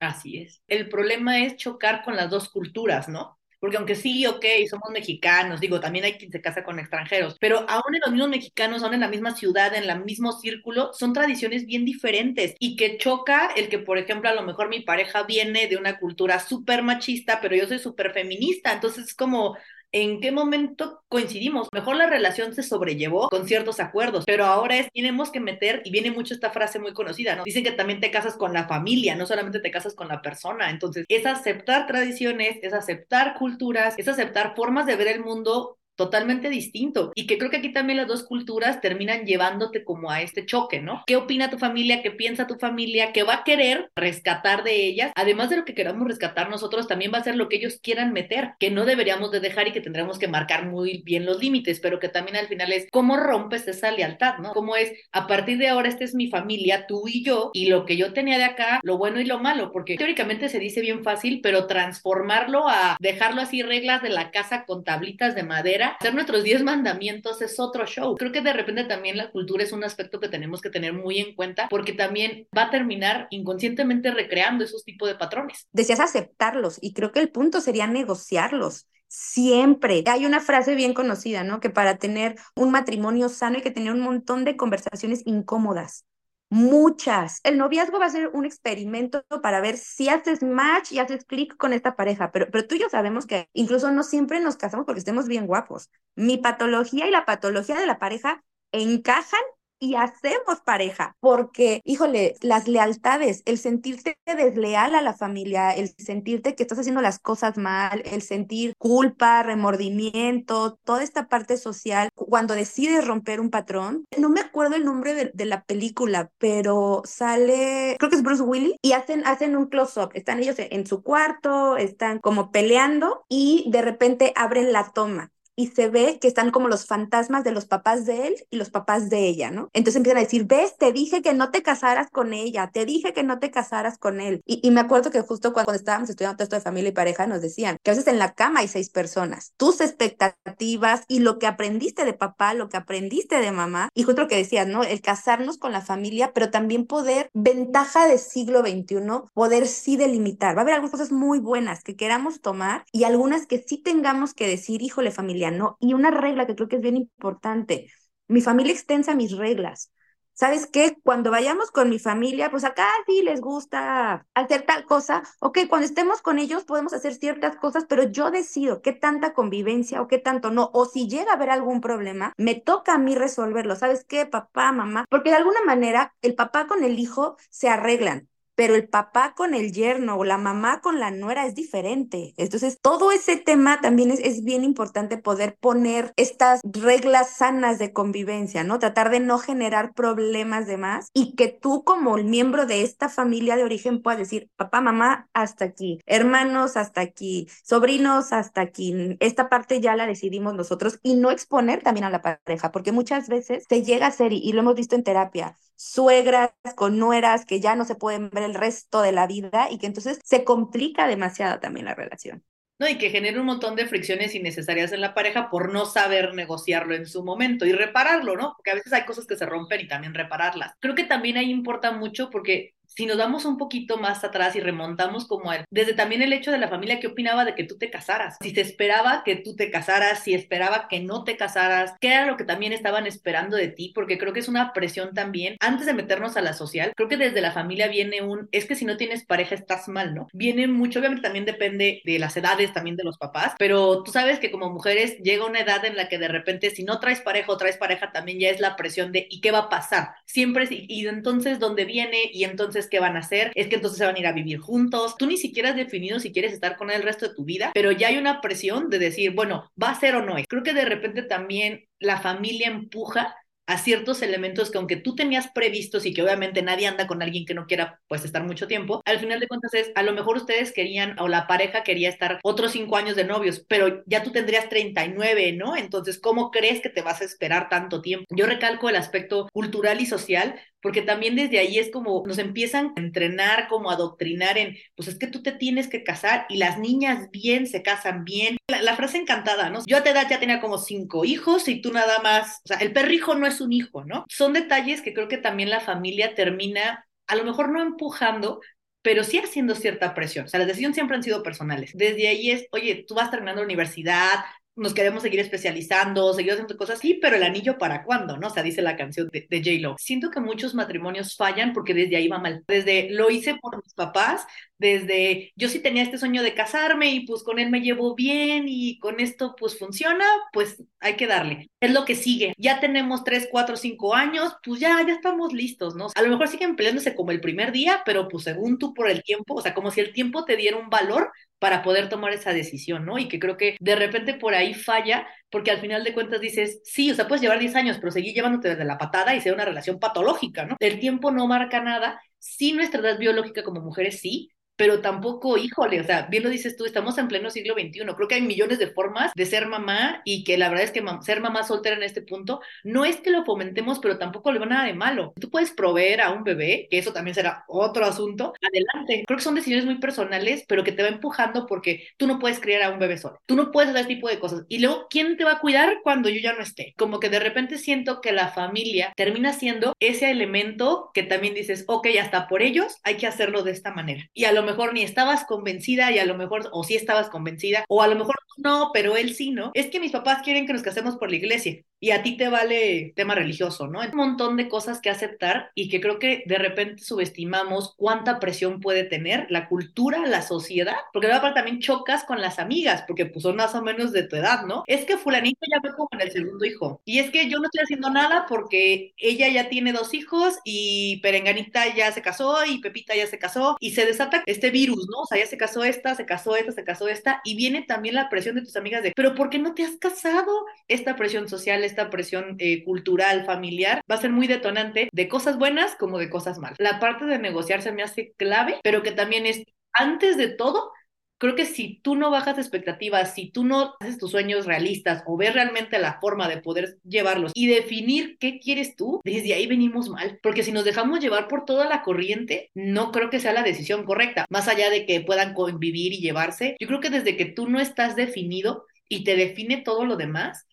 [0.00, 0.62] Así es.
[0.68, 3.38] El problema es chocar con las dos culturas, ¿no?
[3.58, 7.64] Porque aunque sí, ok, somos mexicanos, digo, también hay quien se casa con extranjeros, pero
[7.68, 11.14] aún en los mismos mexicanos, aún en la misma ciudad, en el mismo círculo, son
[11.14, 15.22] tradiciones bien diferentes y que choca el que, por ejemplo, a lo mejor mi pareja
[15.22, 19.56] viene de una cultura súper machista, pero yo soy súper feminista, entonces es como,
[20.02, 21.68] en qué momento coincidimos.
[21.72, 25.90] Mejor la relación se sobrellevó con ciertos acuerdos, pero ahora es, tenemos que meter, y
[25.90, 27.44] viene mucho esta frase muy conocida, ¿no?
[27.44, 30.68] Dicen que también te casas con la familia, no solamente te casas con la persona.
[30.68, 36.50] Entonces, es aceptar tradiciones, es aceptar culturas, es aceptar formas de ver el mundo totalmente
[36.50, 40.46] distinto y que creo que aquí también las dos culturas terminan llevándote como a este
[40.46, 41.02] choque, ¿no?
[41.06, 42.02] ¿Qué opina tu familia?
[42.02, 43.12] ¿Qué piensa tu familia?
[43.12, 45.12] ¿Qué va a querer rescatar de ellas?
[45.14, 48.12] Además de lo que queramos rescatar nosotros, también va a ser lo que ellos quieran
[48.12, 51.80] meter, que no deberíamos de dejar y que tendremos que marcar muy bien los límites,
[51.80, 54.52] pero que también al final es cómo rompes esa lealtad, ¿no?
[54.52, 57.86] Cómo es, a partir de ahora esta es mi familia, tú y yo, y lo
[57.86, 61.02] que yo tenía de acá, lo bueno y lo malo, porque teóricamente se dice bien
[61.02, 66.14] fácil, pero transformarlo a dejarlo así reglas de la casa con tablitas de madera hacer
[66.14, 68.14] nuestros 10 mandamientos es otro show.
[68.16, 71.18] Creo que de repente también la cultura es un aspecto que tenemos que tener muy
[71.18, 75.68] en cuenta porque también va a terminar inconscientemente recreando esos tipos de patrones.
[75.72, 78.86] Decías aceptarlos y creo que el punto sería negociarlos.
[79.08, 80.02] Siempre.
[80.06, 81.60] Hay una frase bien conocida, ¿no?
[81.60, 86.04] Que para tener un matrimonio sano hay que tener un montón de conversaciones incómodas
[86.48, 87.40] muchas.
[87.44, 91.56] El noviazgo va a ser un experimento para ver si haces match y haces clic
[91.56, 94.86] con esta pareja, pero, pero tú y yo sabemos que incluso no siempre nos casamos
[94.86, 95.90] porque estemos bien guapos.
[96.14, 99.40] Mi patología y la patología de la pareja encajan
[99.78, 106.54] y hacemos pareja, porque, híjole, las lealtades, el sentirte desleal a la familia, el sentirte
[106.54, 112.54] que estás haciendo las cosas mal, el sentir culpa, remordimiento, toda esta parte social, cuando
[112.54, 118.10] decides romper un patrón, no me acuerdo el nombre de, la película, pero sale, creo
[118.10, 122.18] que es Bruce Willis, y hacen, hacen un close-up, están ellos en su cuarto, están
[122.18, 126.86] como peleando y de repente abren la toma y se ve que están como los
[126.86, 129.70] fantasmas de los papás de él y los papás de ella, ¿no?
[129.72, 133.12] Entonces empiezan a decir, ves, te dije que no te casaras con ella, te dije
[133.12, 134.42] que no te casaras con él.
[134.44, 137.78] Y, me acuerdo que justo cuando, estábamos estudiando texto de familia y pareja nos decían
[137.82, 142.04] que a veces en la cama hay seis personas, tus expectativas y lo que aprendiste
[142.04, 144.82] de papá, lo que aprendiste de mamá, y justo lo que decías, ¿no?
[144.84, 148.96] El casarnos con la familia, pero también poder, ventaja del siglo XXI,
[149.32, 150.54] poder sí delimitar.
[150.54, 154.34] Va a haber algunas cosas muy buenas que queramos tomar y algunas que sí tengamos
[154.34, 155.76] que decir, híjole familia, ¿no?
[155.80, 157.90] Y una regla que creo que es bien importante,
[158.28, 159.92] mi familia extensa mis reglas.
[160.32, 160.98] ¿Sabes qué?
[161.02, 165.22] Cuando vayamos con mi familia, pues acá sí les gusta hacer tal cosa.
[165.40, 170.02] Ok, cuando estemos con ellos podemos hacer ciertas cosas, pero yo decido qué tanta convivencia
[170.02, 170.70] o qué tanto no.
[170.74, 173.76] O si llega a haber algún problema, me toca a mí resolverlo.
[173.76, 174.26] ¿Sabes qué?
[174.26, 175.06] Papá, mamá.
[175.08, 179.54] Porque de alguna manera el papá con el hijo se arreglan pero el papá con
[179.54, 182.34] el yerno o la mamá con la nuera es diferente.
[182.36, 188.64] Entonces, todo ese tema también es, bien importante poder poner estas reglas sanas de convivencia,
[188.64, 188.78] ¿no?
[188.78, 193.08] Tratar de no generar problemas de más y que tú como el miembro de esta
[193.08, 199.16] familia de origen puedas decir, papá, mamá, hasta aquí, hermanos, hasta aquí, sobrinos, hasta aquí.
[199.20, 203.28] Esta parte ya la decidimos nosotros y no exponer también a la pareja, porque muchas
[203.28, 207.60] veces se llega a ser, y lo hemos visto en terapia, suegras con nueras que
[207.60, 211.06] ya no se pueden ver el resto de la vida y que entonces se complica
[211.06, 212.44] demasiado también la relación.
[212.78, 216.34] No, y que genera un montón de fricciones innecesarias en la pareja por no saber
[216.34, 218.52] negociarlo en su momento y repararlo, ¿no?
[218.56, 220.74] Porque a veces hay cosas que se rompen y también repararlas.
[220.80, 224.60] Creo que también ahí importa mucho porque si nos damos un poquito más atrás y
[224.60, 227.90] remontamos como desde también el hecho de la familia que opinaba de que tú te
[227.90, 232.08] casaras, si se esperaba que tú te casaras, si esperaba que no te casaras, qué
[232.08, 235.56] era lo que también estaban esperando de ti, porque creo que es una presión también,
[235.60, 238.74] antes de meternos a la social, creo que desde la familia viene un, es que
[238.74, 240.28] si no tienes pareja estás mal, ¿no?
[240.32, 244.38] Viene mucho, obviamente también depende de las edades también de los papás, pero tú sabes
[244.38, 247.52] que como mujeres llega una edad en la que de repente si no traes pareja
[247.52, 250.14] o traes pareja también ya es la presión de ¿y qué va a pasar?
[250.24, 254.04] Siempre, y entonces dónde viene y entonces qué van a hacer, es que entonces se
[254.04, 255.16] van a ir a vivir juntos.
[255.16, 257.70] Tú ni siquiera has definido si quieres estar con él el resto de tu vida,
[257.74, 260.46] pero ya hay una presión de decir, bueno, va a ser o no es.
[260.46, 263.34] Creo que de repente también la familia empuja
[263.66, 267.44] a ciertos elementos que aunque tú tenías previstos y que obviamente nadie anda con alguien
[267.44, 270.36] que no quiera pues estar mucho tiempo, al final de cuentas es, a lo mejor
[270.36, 274.30] ustedes querían o la pareja quería estar otros cinco años de novios, pero ya tú
[274.30, 275.76] tendrías 39, ¿no?
[275.76, 278.26] Entonces, ¿cómo crees que te vas a esperar tanto tiempo?
[278.30, 282.92] Yo recalco el aspecto cultural y social porque también desde ahí es como nos empiezan
[282.94, 286.58] a entrenar, como a adoctrinar en, pues es que tú te tienes que casar y
[286.58, 288.56] las niñas bien se casan bien.
[288.68, 289.80] La, frase encantada, ¿no?
[289.84, 292.76] Yo a tu edad ya tenía como cinco hijos y tú nada más, o sea,
[292.76, 294.26] el perrijo no es un hijo, ¿no?
[294.28, 298.60] Son detalles que creo que también la familia termina, a lo mejor no empujando,
[299.02, 300.44] pero sí haciendo cierta presión.
[300.44, 301.90] O sea, las decisiones siempre han sido personales.
[301.94, 304.44] Desde ahí es, oye, tú vas terminando la universidad,
[304.76, 308.48] nos queremos seguir especializando, seguir haciendo cosas, sí, pero el anillo para cuándo, ¿no?
[308.48, 309.96] O sea, dice la canción de, de J-Lo.
[309.98, 312.62] Siento que muchos matrimonios fallan porque desde ahí va mal.
[312.68, 314.46] Desde lo hice por mis papás,
[314.78, 318.66] desde yo sí tenía este sueño de casarme y pues con él me llevo bien
[318.68, 321.70] y con esto pues funciona, pues hay que darle.
[321.80, 322.52] Es lo que sigue.
[322.58, 326.08] Ya tenemos tres, cuatro, cinco años, pues ya, ya estamos listos, ¿no?
[326.14, 329.22] A lo mejor siguen peleándose como el primer día, pero pues según tú por el
[329.22, 332.52] tiempo, o sea, como si el tiempo te diera un valor para poder tomar esa
[332.52, 333.18] decisión, ¿no?
[333.18, 336.80] Y que creo que de repente por ahí falla, porque al final de cuentas dices,
[336.84, 339.54] sí, o sea, puedes llevar 10 años, pero seguir llevándote desde la patada y ser
[339.54, 340.76] una relación patológica, ¿no?
[340.80, 346.00] El tiempo no marca nada, sí nuestra edad biológica como mujeres sí, pero tampoco, híjole,
[346.00, 348.78] o sea, bien lo dices tú, estamos en pleno siglo XXI, creo que hay millones
[348.78, 352.02] de formas de ser mamá y que la verdad es que ser mamá soltera en
[352.02, 355.32] este punto no es que lo fomentemos, pero tampoco le va nada de malo.
[355.40, 359.24] Tú puedes proveer a un bebé, que eso también será otro asunto, adelante.
[359.26, 362.60] Creo que son decisiones muy personales, pero que te va empujando porque tú no puedes
[362.60, 364.64] criar a un bebé solo, tú no puedes hacer ese tipo de cosas.
[364.68, 366.94] Y luego, ¿quién te va a cuidar cuando yo ya no esté?
[366.96, 371.84] Como que de repente siento que la familia termina siendo ese elemento que también dices,
[371.86, 374.28] ok, hasta por ellos hay que hacerlo de esta manera.
[374.34, 377.86] Y a lo mejor ni estabas convencida y a lo mejor, o sí estabas convencida,
[377.88, 379.70] o a lo mejor no, pero él sí, ¿no?
[379.72, 382.48] Es que mis papás quieren que nos casemos por la iglesia y a ti te
[382.48, 384.00] vale tema religioso, ¿no?
[384.00, 388.38] Hay un montón de cosas que aceptar y que creo que de repente subestimamos cuánta
[388.38, 393.26] presión puede tener la cultura, la sociedad, porque aparte también chocas con las amigas, porque
[393.26, 394.84] pues son más o menos de tu edad, ¿no?
[394.86, 397.64] Es que fulanito ya ve como en el segundo hijo y es que yo no
[397.64, 402.78] estoy haciendo nada porque ella ya tiene dos hijos y Perenganita ya se casó y
[402.78, 405.22] Pepita ya se casó y se desata este virus, ¿no?
[405.22, 408.14] O sea, ya se casó esta, se casó esta, se casó esta y viene también
[408.14, 410.66] la presión de tus amigas de, pero ¿por qué no te has casado?
[410.88, 415.58] Esta presión social, esta presión eh, cultural, familiar, va a ser muy detonante de cosas
[415.58, 416.78] buenas como de cosas malas.
[416.78, 420.92] La parte de negociar se me hace clave, pero que también es, antes de todo,
[421.38, 425.36] creo que si tú no bajas expectativas, si tú no haces tus sueños realistas o
[425.36, 430.08] ves realmente la forma de poder llevarlos y definir qué quieres tú, desde ahí venimos
[430.08, 430.38] mal.
[430.42, 434.04] Porque si nos dejamos llevar por toda la corriente, no creo que sea la decisión
[434.04, 434.46] correcta.
[434.48, 437.80] Más allá de que puedan convivir y llevarse, yo creo que desde que tú no
[437.80, 440.66] estás definido y te define todo lo demás,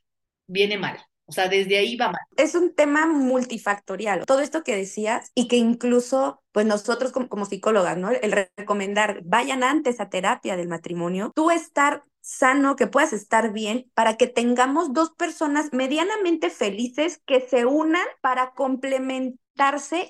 [0.48, 1.00] viene mal.
[1.26, 2.22] O sea, desde ahí va mal.
[2.36, 4.26] Es un tema multifactorial.
[4.26, 8.12] Todo esto que decías y que incluso, pues nosotros como, psicólogas, ¿no?
[8.12, 13.90] El recomendar, vayan antes a terapia del matrimonio, tú estar sano, que puedas estar bien,
[13.94, 19.43] para que tengamos dos personas medianamente felices que se unan para complementar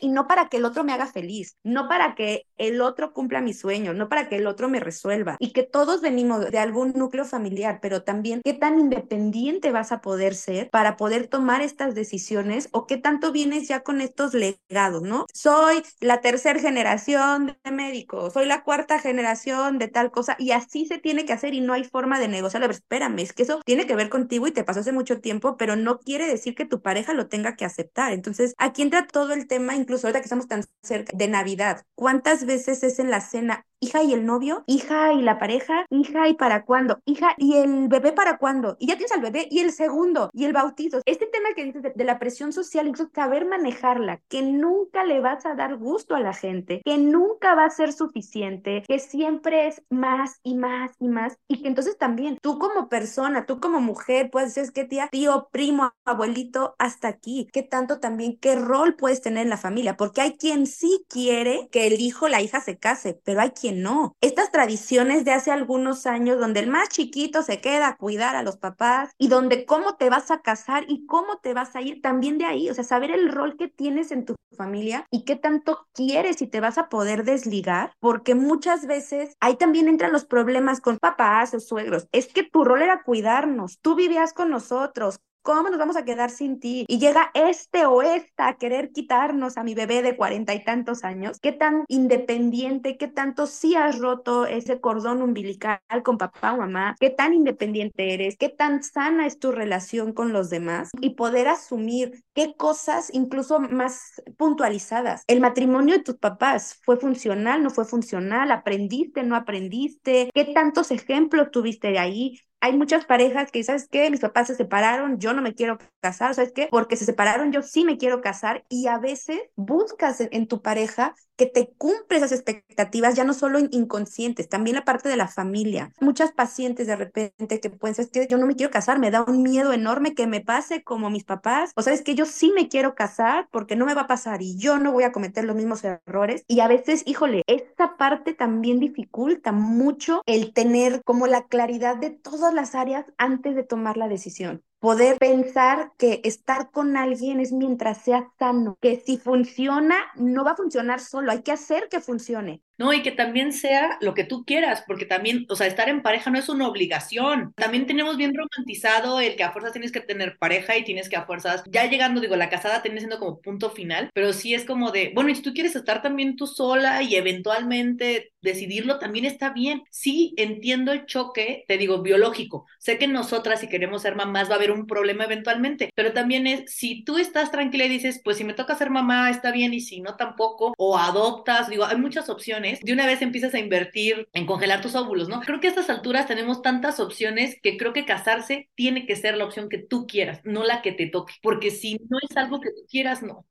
[0.01, 3.41] y no para que el otro me haga feliz, no para que el otro cumpla
[3.41, 6.93] mi sueño, no para que el otro me resuelva y que todos venimos de algún
[6.93, 11.93] núcleo familiar, pero también qué tan independiente vas a poder ser para poder tomar estas
[11.93, 15.25] decisiones o qué tanto vienes ya con estos legados, ¿no?
[15.33, 20.85] Soy la tercera generación de médicos, soy la cuarta generación de tal cosa y así
[20.85, 22.67] se tiene que hacer y no hay forma de negociarlo.
[22.67, 25.57] Pero espérame, es que eso tiene que ver contigo y te pasó hace mucho tiempo,
[25.57, 28.13] pero no quiere decir que tu pareja lo tenga que aceptar.
[28.13, 32.45] Entonces, aquí entra todo el tema, incluso ahorita que estamos tan cerca de Navidad, ¿cuántas
[32.45, 36.35] veces es en la cena hija y el novio, hija y la pareja, hija y
[36.35, 39.71] para cuándo, hija y el bebé para cuándo, y ya tienes al bebé y el
[39.71, 41.01] segundo y el bautizo.
[41.05, 45.45] Este tema que dices de, la presión social, incluso saber manejarla, que nunca le vas
[45.45, 49.81] a dar gusto a la gente, que nunca va a ser suficiente, que siempre es
[49.89, 54.29] más y más y más, y que entonces también tú como persona, tú como mujer,
[54.31, 59.21] puedes decir, que tía, tío, primo, abuelito, hasta aquí, qué tanto también, qué rol puedes
[59.21, 62.77] tener en la familia, porque hay quien sí quiere que el hijo, la hija se
[62.77, 64.15] case, pero hay quien no.
[64.21, 68.43] Estas tradiciones de hace algunos años donde el más chiquito se queda a cuidar a
[68.43, 72.01] los papás y donde cómo te vas a casar y cómo te vas a ir
[72.01, 75.35] también de ahí, o sea, saber el rol que tienes en tu familia y qué
[75.35, 80.25] tanto quieres y te vas a poder desligar, porque muchas veces ahí también entran los
[80.25, 82.07] problemas con papás o suegros.
[82.11, 86.31] Es que tu rol era cuidarnos, tú vivías con nosotros, ¿cómo nos vamos a quedar
[86.31, 86.85] sin ti?
[86.87, 91.03] Y llega este o esta a querer quitarnos a mi bebé de cuarenta y tantos
[91.03, 91.37] años.
[91.41, 96.95] ¿Qué tan independiente, qué tanto sí has roto ese cordón umbilical con papá o mamá?
[96.99, 98.37] ¿Qué tan independiente eres?
[98.37, 100.89] ¿Qué tan sana es tu relación con los demás?
[101.01, 105.23] Y poder asumir qué cosas incluso más puntualizadas.
[105.27, 110.91] El matrimonio de tus papás fue funcional, no fue funcional, aprendiste, no aprendiste, qué tantos
[110.91, 114.09] ejemplos tuviste de ahí, hay muchas parejas que, ¿sabes qué?
[114.09, 116.69] Mis papás se separaron, yo no me quiero casar, ¿sabes qué?
[116.71, 121.13] Porque se separaron, yo sí me quiero casar y a veces buscas en, tu pareja
[121.35, 125.91] que te cumple esas expectativas, ya no solo inconscientes, también la parte de la familia.
[125.99, 129.23] Muchas pacientes de repente que pueden ser que yo no me quiero casar, me da
[129.23, 132.69] un miedo enorme que me pase como mis papás, o sabes que yo sí me
[132.69, 135.55] quiero casar porque no me va a pasar y yo no voy a cometer los
[135.57, 136.45] mismos errores.
[136.47, 142.11] Y a veces, híjole, esta parte también dificulta mucho el tener como la claridad de
[142.11, 147.53] todas las áreas antes de tomar la decisión poder pensar que estar con alguien es
[147.53, 152.01] mientras sea sano, que si funciona, no va a funcionar solo, hay que hacer que
[152.01, 152.61] funcione.
[152.83, 156.01] No, y que también sea lo que tú quieras, porque también, o sea, estar en
[156.01, 157.53] pareja no es una obligación.
[157.55, 161.15] También tenemos bien romantizado el que a fuerzas tienes que tener pareja y tienes que
[161.15, 164.65] a fuerzas, ya llegando, digo, la casada tiene siendo como punto final, pero sí es
[164.65, 169.23] como de, bueno, y si tú quieres estar también tú sola y eventualmente decidirlo, también
[169.23, 169.83] está bien.
[169.89, 172.65] Sí, entiendo el choque, te digo, biológico.
[172.79, 176.47] Sé que nosotras, si queremos ser mamás, va a haber un problema eventualmente, pero también
[176.47, 179.73] es, si tú estás tranquila y dices, pues si me toca ser mamá, está bien,
[179.73, 183.59] y si no, tampoco, o adoptas, digo, hay muchas opciones, de una vez empiezas a
[183.59, 185.41] invertir en congelar tus óvulos, ¿no?
[185.41, 189.37] Creo que a estas alturas tenemos tantas opciones que creo que casarse tiene que ser
[189.37, 192.61] la opción que tú quieras, no la que te toque, porque si no es algo
[192.61, 193.45] que tú quieras, no.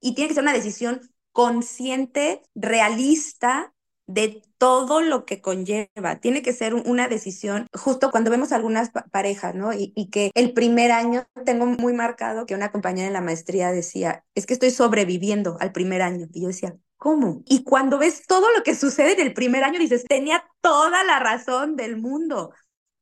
[0.00, 1.00] Y tiene que ser una decisión
[1.32, 3.72] consciente, realista,
[4.06, 6.20] de todo lo que conlleva.
[6.20, 9.72] Tiene que ser una decisión, justo cuando vemos algunas parejas, ¿no?
[9.72, 13.72] Y, y, que el primer año tengo muy marcado que una compañera en la maestría
[13.72, 16.26] decía, es que estoy sobreviviendo al primer año.
[16.32, 17.42] Y yo decía, ¿cómo?
[17.46, 21.18] Y cuando ves todo lo que sucede en el primer año, dices, tenía toda la
[21.18, 22.52] razón del mundo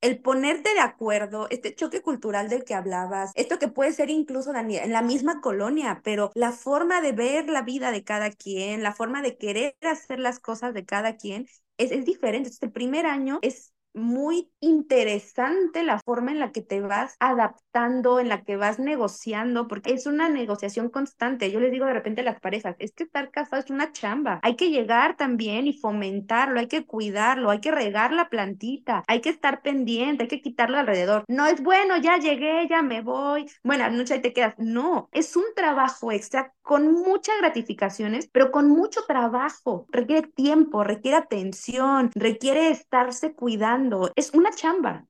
[0.00, 4.54] el ponerte de acuerdo, este choque cultural del que hablabas, esto que puede ser incluso
[4.54, 8.94] en la misma colonia, pero la forma de ver la vida de cada quien, la
[8.94, 12.48] forma de querer hacer las cosas de cada quien es, es diferente.
[12.48, 18.20] Entonces, el primer año es muy interesante la forma en la que te vas adaptando,
[18.20, 21.50] en la que vas negociando, porque es una negociación constante.
[21.50, 24.40] Yo les digo de repente a las parejas, es que estar casado es una chamba.
[24.42, 29.20] Hay que llegar también y fomentarlo, hay que cuidarlo, hay que regar la plantita, hay
[29.20, 31.24] que estar pendiente, hay que quitarlo alrededor.
[31.28, 34.54] No es bueno, ya llegué, ya me voy, buenas noches, ahí te quedas.
[34.58, 39.86] No, es un trabajo extra con muchas gratificaciones, pero con mucho trabajo.
[39.90, 43.79] Requiere tiempo, requiere atención, requiere estarse cuidando.
[44.16, 45.06] Es una chamba.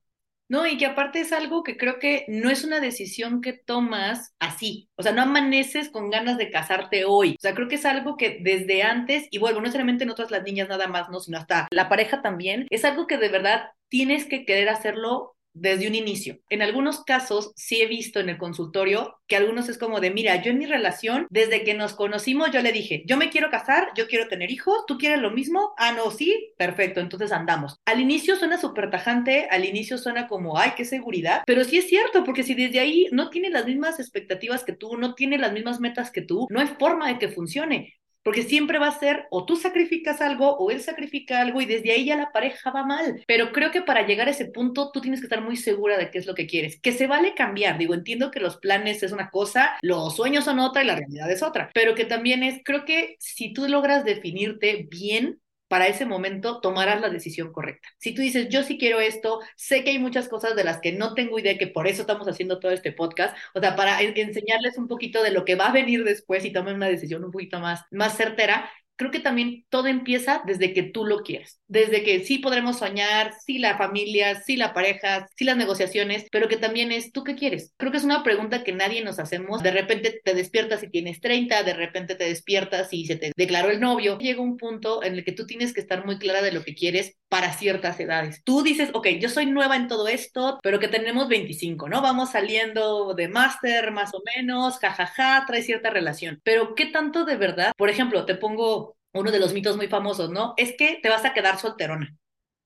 [0.51, 4.35] No, y que aparte es algo que creo que no es una decisión que tomas
[4.37, 4.89] así.
[4.97, 7.37] O sea, no amaneces con ganas de casarte hoy.
[7.39, 10.43] O sea, creo que es algo que desde antes, y bueno, no necesariamente nosotras las
[10.43, 14.25] niñas nada más, no, sino hasta la pareja también, es algo que de verdad tienes
[14.25, 16.39] que querer hacerlo desde un inicio.
[16.49, 20.41] En algunos casos sí he visto en el consultorio que algunos es como de, mira,
[20.41, 23.89] yo en mi relación, desde que nos conocimos, yo le dije, yo me quiero casar,
[23.95, 25.73] yo quiero tener hijos, ¿tú quieres lo mismo?
[25.77, 27.77] Ah, no, sí, perfecto, entonces andamos.
[27.85, 31.87] Al inicio suena súper tajante, al inicio suena como, ay, qué seguridad, pero sí es
[31.87, 35.53] cierto, porque si desde ahí no tiene las mismas expectativas que tú, no tiene las
[35.53, 39.27] mismas metas que tú, no hay forma de que funcione porque siempre va a ser
[39.29, 42.85] o tú sacrificas algo o él sacrifica algo y desde ahí ya la pareja va
[42.85, 43.23] mal.
[43.27, 46.09] Pero creo que para llegar a ese punto tú tienes que estar muy segura de
[46.11, 47.77] qué es lo que quieres, que se vale cambiar.
[47.77, 51.31] Digo, entiendo que los planes es una cosa, los sueños son otra y la realidad
[51.31, 55.40] es otra, pero que también es, creo que si tú logras definirte bien
[55.71, 57.87] para ese momento tomarás la decisión correcta.
[57.97, 60.91] Si tú dices, yo sí quiero esto, sé que hay muchas cosas de las que
[60.91, 64.77] no tengo idea, que por eso estamos haciendo todo este podcast, o sea, para enseñarles
[64.77, 67.61] un poquito de lo que va a venir después y tomen una decisión un poquito
[67.61, 68.69] más, más certera,
[69.01, 73.33] creo que también todo empieza desde que tú lo quieres, desde que sí podremos soñar,
[73.43, 77.33] sí la familia, sí la pareja, sí las negociaciones, pero que también es tú qué
[77.33, 77.73] quieres.
[77.77, 79.63] Creo que es una pregunta que nadie nos hacemos.
[79.63, 83.71] De repente te despiertas y tienes 30, de repente te despiertas y se te declaró
[83.71, 84.19] el novio.
[84.19, 86.75] Llega un punto en el que tú tienes que estar muy clara de lo que
[86.75, 88.43] quieres para ciertas edades.
[88.43, 92.01] Tú dices, ok, yo soy nueva en todo esto, pero que tenemos 25, ¿no?
[92.01, 96.41] Vamos saliendo de máster más o menos, jajaja, trae cierta relación.
[96.43, 97.71] Pero ¿qué tanto de verdad?
[97.77, 100.55] Por ejemplo, te pongo uno de los mitos muy famosos, ¿no?
[100.57, 102.17] Es que te vas a quedar solterona.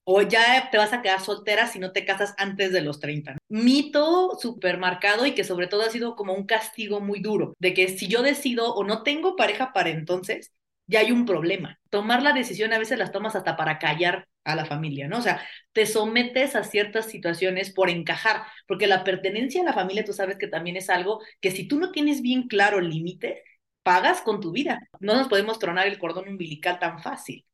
[0.03, 3.37] O ya te vas a quedar soltera si no te casas antes de los 30.
[3.49, 7.75] Mito súper marcado y que sobre todo ha sido como un castigo muy duro, de
[7.75, 10.51] que si yo decido o no tengo pareja para entonces,
[10.87, 11.77] ya hay un problema.
[11.91, 15.17] Tomar la decisión a veces las tomas hasta para callar a la familia, ¿no?
[15.17, 15.41] O sea,
[15.73, 20.37] te sometes a ciertas situaciones por encajar, porque la pertenencia a la familia, tú sabes
[20.37, 23.43] que también es algo que si tú no tienes bien claro el límite,
[23.83, 24.79] pagas con tu vida.
[24.99, 27.45] No nos podemos tronar el cordón umbilical tan fácil.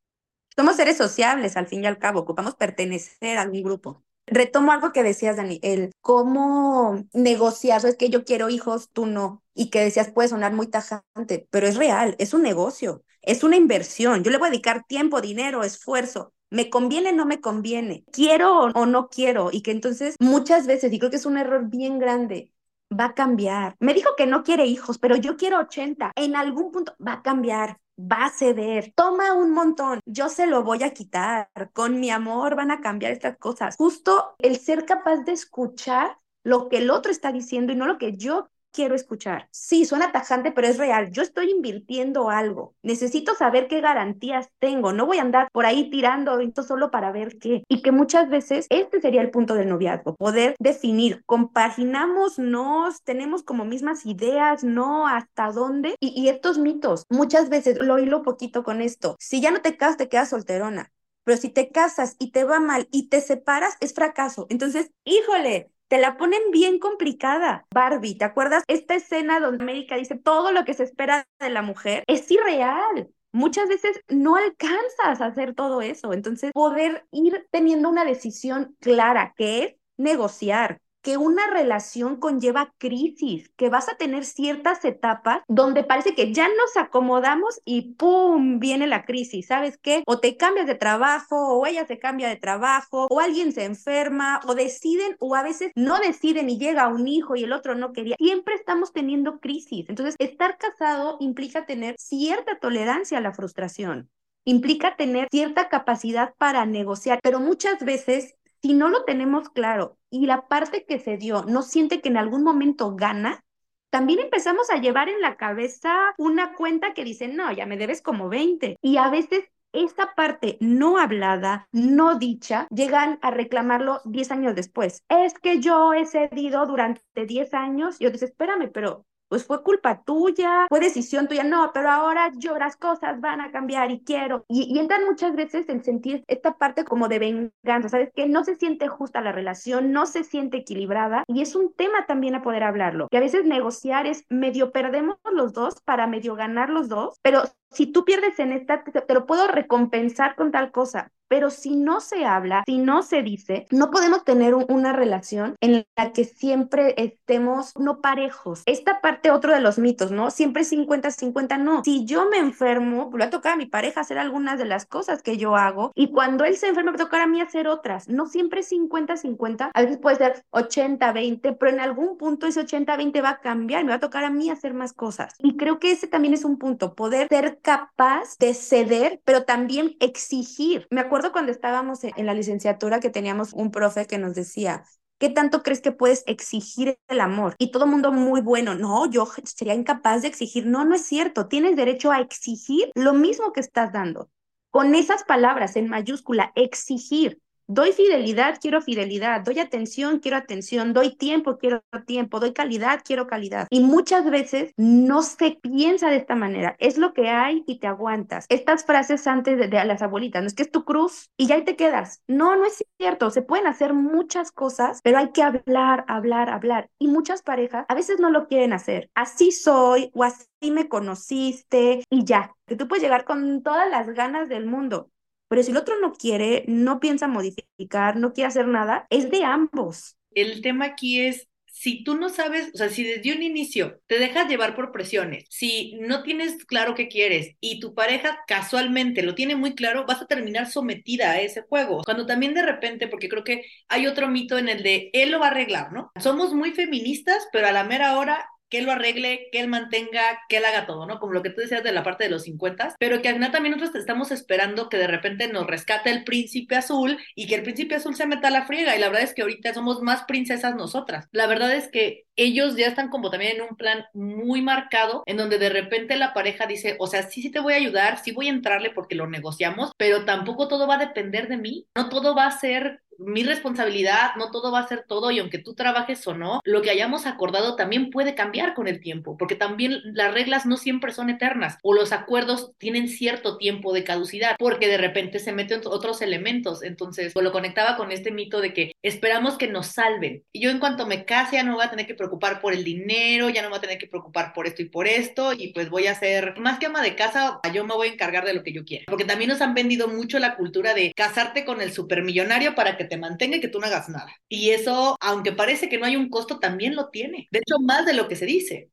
[0.56, 4.04] Somos seres sociables, al fin y al cabo, ocupamos pertenecer a algún grupo.
[4.27, 9.43] Retomo algo que decías, Dani, el cómo negociar, es que yo quiero hijos, tú no,
[9.54, 13.58] y que decías puede sonar muy tajante, pero es real, es un negocio, es una
[13.58, 14.23] inversión.
[14.23, 16.34] Yo le voy a dedicar tiempo, dinero, esfuerzo.
[16.52, 18.04] ¿Me conviene no me conviene?
[18.12, 19.50] ¿Quiero o no quiero?
[19.52, 22.52] Y que entonces muchas veces, y creo que es un error bien grande,
[22.92, 23.76] va a cambiar.
[23.80, 26.12] Me dijo que no quiere hijos, pero yo quiero 80.
[26.16, 30.64] En algún punto va a cambiar va a ceder, toma un montón, yo se lo
[30.64, 33.76] voy a quitar, con mi amor van a cambiar estas cosas.
[33.78, 37.98] Justo el ser capaz de escuchar lo que el otro está diciendo y no lo
[37.98, 39.47] que yo quiero escuchar.
[39.51, 41.12] Sí, suena tajante, pero es real.
[41.12, 42.75] Yo estoy invirtiendo algo.
[42.81, 44.93] Necesito saber qué garantías tengo.
[44.93, 47.63] No voy a andar por ahí tirando esto solo para ver qué.
[47.67, 53.43] Y que muchas veces este sería el punto del noviazgo, poder definir, compaginamos, nos, tenemos
[53.43, 55.95] como mismas ideas, no, hasta dónde.
[55.99, 59.15] Y, y estos mitos, muchas veces lo hilo poquito con esto.
[59.19, 60.91] Si ya no te casas, te quedas solterona.
[61.23, 64.47] Pero si te casas y te va mal y te separas, es fracaso.
[64.49, 67.65] Entonces, híjole, te la ponen bien complicada.
[67.73, 68.63] Barbie, ¿te acuerdas?
[68.67, 73.10] Esta escena donde América dice todo lo que se espera de la mujer es irreal.
[73.34, 76.13] Muchas veces no alcanzas a hacer todo eso.
[76.13, 83.50] Entonces, poder ir teniendo una decisión clara, que es negociar, que una relación conlleva crisis,
[83.56, 88.60] que vas a tener ciertas etapas donde parece que ya nos acomodamos y ¡pum!
[88.60, 90.04] viene la crisis, ¿sabes qué?
[90.06, 94.40] O te cambias de trabajo, o ella se cambia de trabajo, o alguien se enferma,
[94.48, 97.94] o deciden, o a veces no deciden y llega un hijo y el otro no
[97.94, 98.16] quería.
[98.18, 99.86] Siempre estamos teniendo crisis.
[99.90, 104.10] Entonces, estar casado implica tener cierta tolerancia a la frustración
[104.44, 110.26] implica tener cierta capacidad para negociar, pero muchas veces si no lo tenemos claro y
[110.26, 113.43] la parte que se dio no siente que en algún momento gana,
[113.89, 118.02] también empezamos a llevar en la cabeza una cuenta que dice, no, ya me debes
[118.02, 118.78] como 20.
[118.82, 119.43] Y a veces
[119.74, 125.04] esta parte no hablada, no dicha, llegan a reclamarlo 10 años después.
[125.10, 128.00] Es que yo he cedido durante 10 años.
[128.00, 132.34] Y yo dice, espérame, pero pues fue culpa tuya, fue decisión tuya, no, pero ahora
[132.36, 134.44] yo las cosas van a cambiar y quiero.
[134.50, 138.10] Y, entran muchas veces en sentir esta parte como de venganza, ¿sabes?
[138.13, 142.06] Que no se siente justa la relación, no se siente equilibrada y es un tema
[142.08, 143.08] también a poder hablarlo.
[143.10, 147.44] Que a veces negociar es medio perdemos los dos para medio ganar los dos, pero
[147.71, 151.12] si tú pierdes en esta, te, lo puedo recompensar con tal cosa.
[151.27, 155.86] Pero si no se habla, si no se dice, no podemos tener una relación en
[155.95, 158.63] la que siempre estemos no parejos.
[158.65, 160.29] Esta parte, otro de los mitos, ¿no?
[160.29, 161.86] Siempre 50-50, no.
[161.86, 164.86] Si yo me enfermo, le va a tocar a mi pareja hacer algunas de las
[164.86, 167.39] cosas que yo hago y cuando él se enferma, me va a tocar a mí
[167.39, 168.10] hacer otras.
[168.10, 173.29] No siempre 50-50, a veces puede ser 80-20, pero en algún punto ese 80-20 va
[173.29, 175.36] a cambiar, me va a tocar a mí hacer más cosas.
[175.39, 179.95] Y creo que ese también es un punto, poder ser capaz de ceder, pero también
[180.00, 180.88] exigir.
[180.89, 184.84] Me acuerdo cuando estábamos en la licenciatura que teníamos un profe que nos decía,
[185.21, 187.54] ¿Qué tanto crees que puedes exigir el amor?
[187.60, 190.65] Y todo mundo muy bueno, no, yo sería incapaz de exigir.
[190.65, 191.47] No, no es cierto.
[191.47, 194.32] Tienes derecho a exigir lo mismo que estás dando.
[194.71, 197.39] Con esas palabras en mayúscula, exigir.
[197.73, 199.45] Doy fidelidad, quiero fidelidad.
[199.45, 200.91] Doy atención, quiero atención.
[200.91, 202.41] Doy tiempo, quiero tiempo.
[202.41, 203.67] Doy calidad, quiero calidad.
[203.69, 206.75] Y muchas veces no se piensa de esta manera.
[206.79, 208.45] Es lo que hay y te aguantas.
[208.49, 211.63] Estas frases antes de, las abuelitas, no es que es tu cruz y ya ahí
[211.63, 212.21] te quedas.
[212.27, 213.31] No, no es cierto.
[213.31, 216.89] Se pueden hacer muchas cosas, pero hay que hablar, hablar, hablar.
[216.99, 219.10] Y muchas parejas a veces no lo quieren hacer.
[219.15, 222.53] Así soy o así me conociste y ya.
[222.67, 225.11] Que tú puedes llegar con todas las ganas del mundo
[225.52, 229.44] pero si el otro no quiere, no piensa modificar, no quiere hacer nada, es de
[229.44, 230.16] ambos.
[230.34, 231.50] El tema aquí es
[231.82, 235.46] si tú no sabes, o sea, si desde un inicio te dejas llevar por presiones,
[235.50, 240.22] si no tienes claro qué quieres y tu pareja casualmente lo tiene muy claro, vas
[240.22, 242.04] a terminar sometida a ese juego.
[242.06, 245.40] Cuando también de repente, porque creo que hay otro mito en el de él lo
[245.40, 246.12] va a arreglar, ¿no?
[246.22, 250.21] Somos muy feministas, pero a la mera hora que él lo arregle, que él mantenga,
[250.49, 251.19] que él haga todo, ¿no?
[251.19, 253.51] Como lo que tú decías de la parte de los 50, pero que al final
[253.51, 257.63] también nosotros estamos esperando que de repente nos rescate el príncipe azul y que el
[257.63, 258.95] príncipe azul se meta a la friega.
[258.95, 261.27] Y la verdad es que ahorita somos más princesas nosotras.
[261.31, 265.38] La verdad es que ellos ya están como también en un plan muy marcado, en
[265.38, 268.31] donde de repente la pareja dice, o sea, sí, sí te voy a ayudar, sí
[268.31, 272.10] voy a entrarle porque lo negociamos, pero tampoco todo va a depender de mí, no
[272.10, 275.73] todo va a ser mi responsabilidad, no todo va a ser todo y aunque tú
[275.73, 280.01] trabajes o no, lo que hayamos acordado también puede cambiar con el tiempo, porque también
[280.13, 284.88] las reglas no siempre son eternas o los acuerdos tienen cierto tiempo de caducidad, porque
[284.88, 286.84] de repente se meten otros elementos.
[286.84, 290.43] Entonces, pues, lo conectaba con este mito de que esperamos que nos salven.
[290.51, 292.84] Y yo en cuanto me case ya no voy a tener que preocupar por el
[292.84, 295.89] dinero, ya no voy a tener que preocupar por esto y por esto, y pues
[295.89, 298.63] voy a ser más que ama de casa, yo me voy a encargar de lo
[298.63, 299.05] que yo quiera.
[299.07, 303.05] Porque también nos han vendido mucho la cultura de casarte con el supermillonario para que
[303.12, 304.34] te mantenga y que tú no hagas nada.
[304.47, 307.49] Y eso, aunque parece que no hay un costo, también lo tiene.
[307.51, 308.89] De hecho, más de lo que se dice.